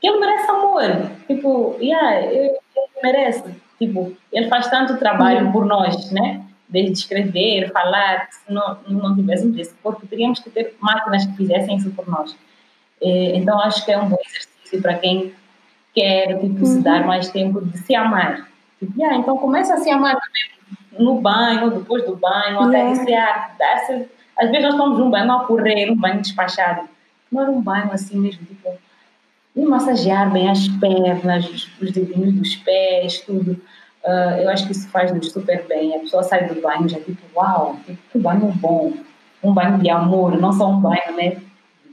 [0.00, 1.10] que ele merece amor.
[1.26, 2.56] Tipo, yeah, ele
[3.02, 3.44] merece.
[3.78, 6.42] Tipo, ele faz tanto trabalho por nós, né?
[6.68, 11.76] Desde escrever, falar, se não, não tivéssemos esse corpo, teríamos que ter máquinas que fizessem
[11.76, 12.36] isso por nós.
[13.02, 15.32] Eh, Então acho que é um bom exercício para quem
[15.94, 18.48] quer tipo, se dar mais tempo de se amar.
[18.78, 22.96] Tipo, yeah, então começa a se amar também no banho, depois do banho, até Yeah.
[22.96, 23.54] iniciar.
[23.58, 26.88] Dá-se- Às vezes nós tomamos um banho a correr, um banho despachado.
[27.30, 28.70] Tomar um banho assim mesmo, tipo,
[29.56, 33.60] e massagear bem as pernas, os, os dedinhos dos pés, tudo.
[34.04, 35.94] Ah, eu acho que isso faz-nos super bem.
[35.96, 37.76] A pessoa sai do banho já tipo, uau,
[38.12, 38.92] que banho bom.
[39.42, 41.36] Um banho de amor, não só um banho né,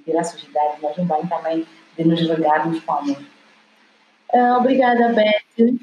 [0.08, 1.66] de tirar sujidade, mas um banho também
[1.98, 3.18] de nos regarmos com amor.
[4.34, 5.76] Ah, obrigada, Beth.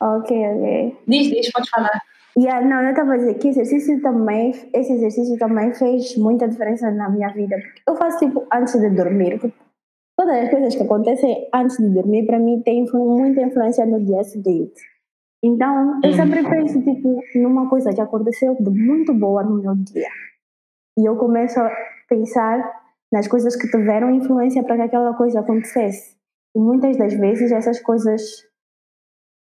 [0.00, 0.98] Ok, ok.
[1.06, 2.02] Diz, diz, pode falar.
[2.36, 6.90] Yeah, não, eu estava a dizer que exercício também, esse exercício também fez muita diferença
[6.90, 7.56] na minha vida.
[7.86, 9.38] Eu faço tipo antes de dormir.
[9.38, 9.54] porque
[10.16, 14.24] Todas as coisas que acontecem antes de dormir, para mim, tem muita influência no dia
[14.24, 14.80] seguinte.
[15.42, 20.08] Então, eu sempre penso tipo, numa coisa que aconteceu de muito boa no meu dia.
[20.98, 21.70] E eu começo a
[22.08, 22.81] pensar
[23.12, 26.16] nas coisas que tiveram influência para que aquela coisa acontecesse.
[26.56, 28.22] E muitas das vezes essas coisas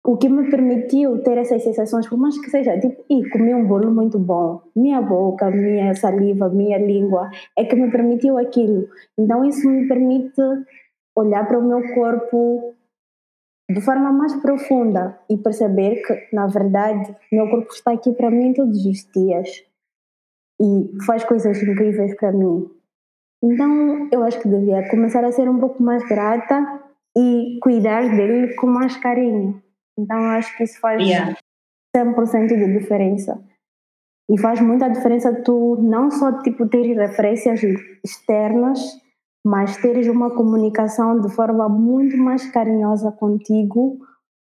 [0.07, 3.65] o que me permitiu ter essas sensações, por mais que seja tipo, e comi um
[3.65, 8.87] bolo muito bom, minha boca, minha saliva, minha língua, é que me permitiu aquilo.
[9.17, 10.39] Então isso me permite
[11.15, 12.75] olhar para o meu corpo
[13.67, 18.53] de forma mais profunda e perceber que, na verdade, meu corpo está aqui para mim
[18.53, 19.65] todos os dias
[20.61, 22.69] e faz coisas incríveis para mim.
[23.45, 26.81] Então, eu acho que devia começar a ser um pouco mais grata
[27.15, 29.61] e cuidar dele com mais carinho.
[29.97, 31.37] Então, eu acho que isso faz Yeah.
[31.95, 33.39] 100% de diferença.
[34.29, 37.61] E faz muita diferença tu não só tipo ter referências
[38.03, 38.79] externas,
[39.45, 43.99] mas teres uma comunicação de forma muito mais carinhosa contigo,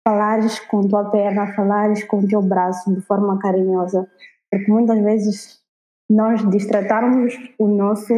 [0.06, 4.06] falares com tua perna, falares com teu braço de forma carinhosa,
[4.50, 5.60] porque muitas vezes
[6.10, 8.12] nós distratarmos o nosso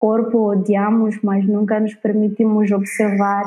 [0.00, 3.44] corpo, odiamos, mas nunca nos permitimos observar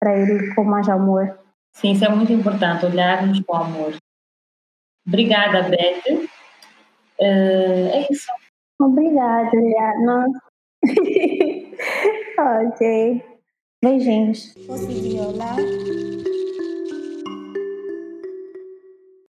[0.00, 1.38] para ele com mais amor.
[1.72, 3.94] Sim, isso é muito importante, olharmos com amor.
[5.06, 6.28] Obrigada, Beth.
[7.20, 8.30] Eh, é isso.
[8.80, 10.26] Obrigada, Liana.
[12.68, 13.22] ok.
[13.82, 14.54] Beijinhos.
[14.54, 15.56] Violar.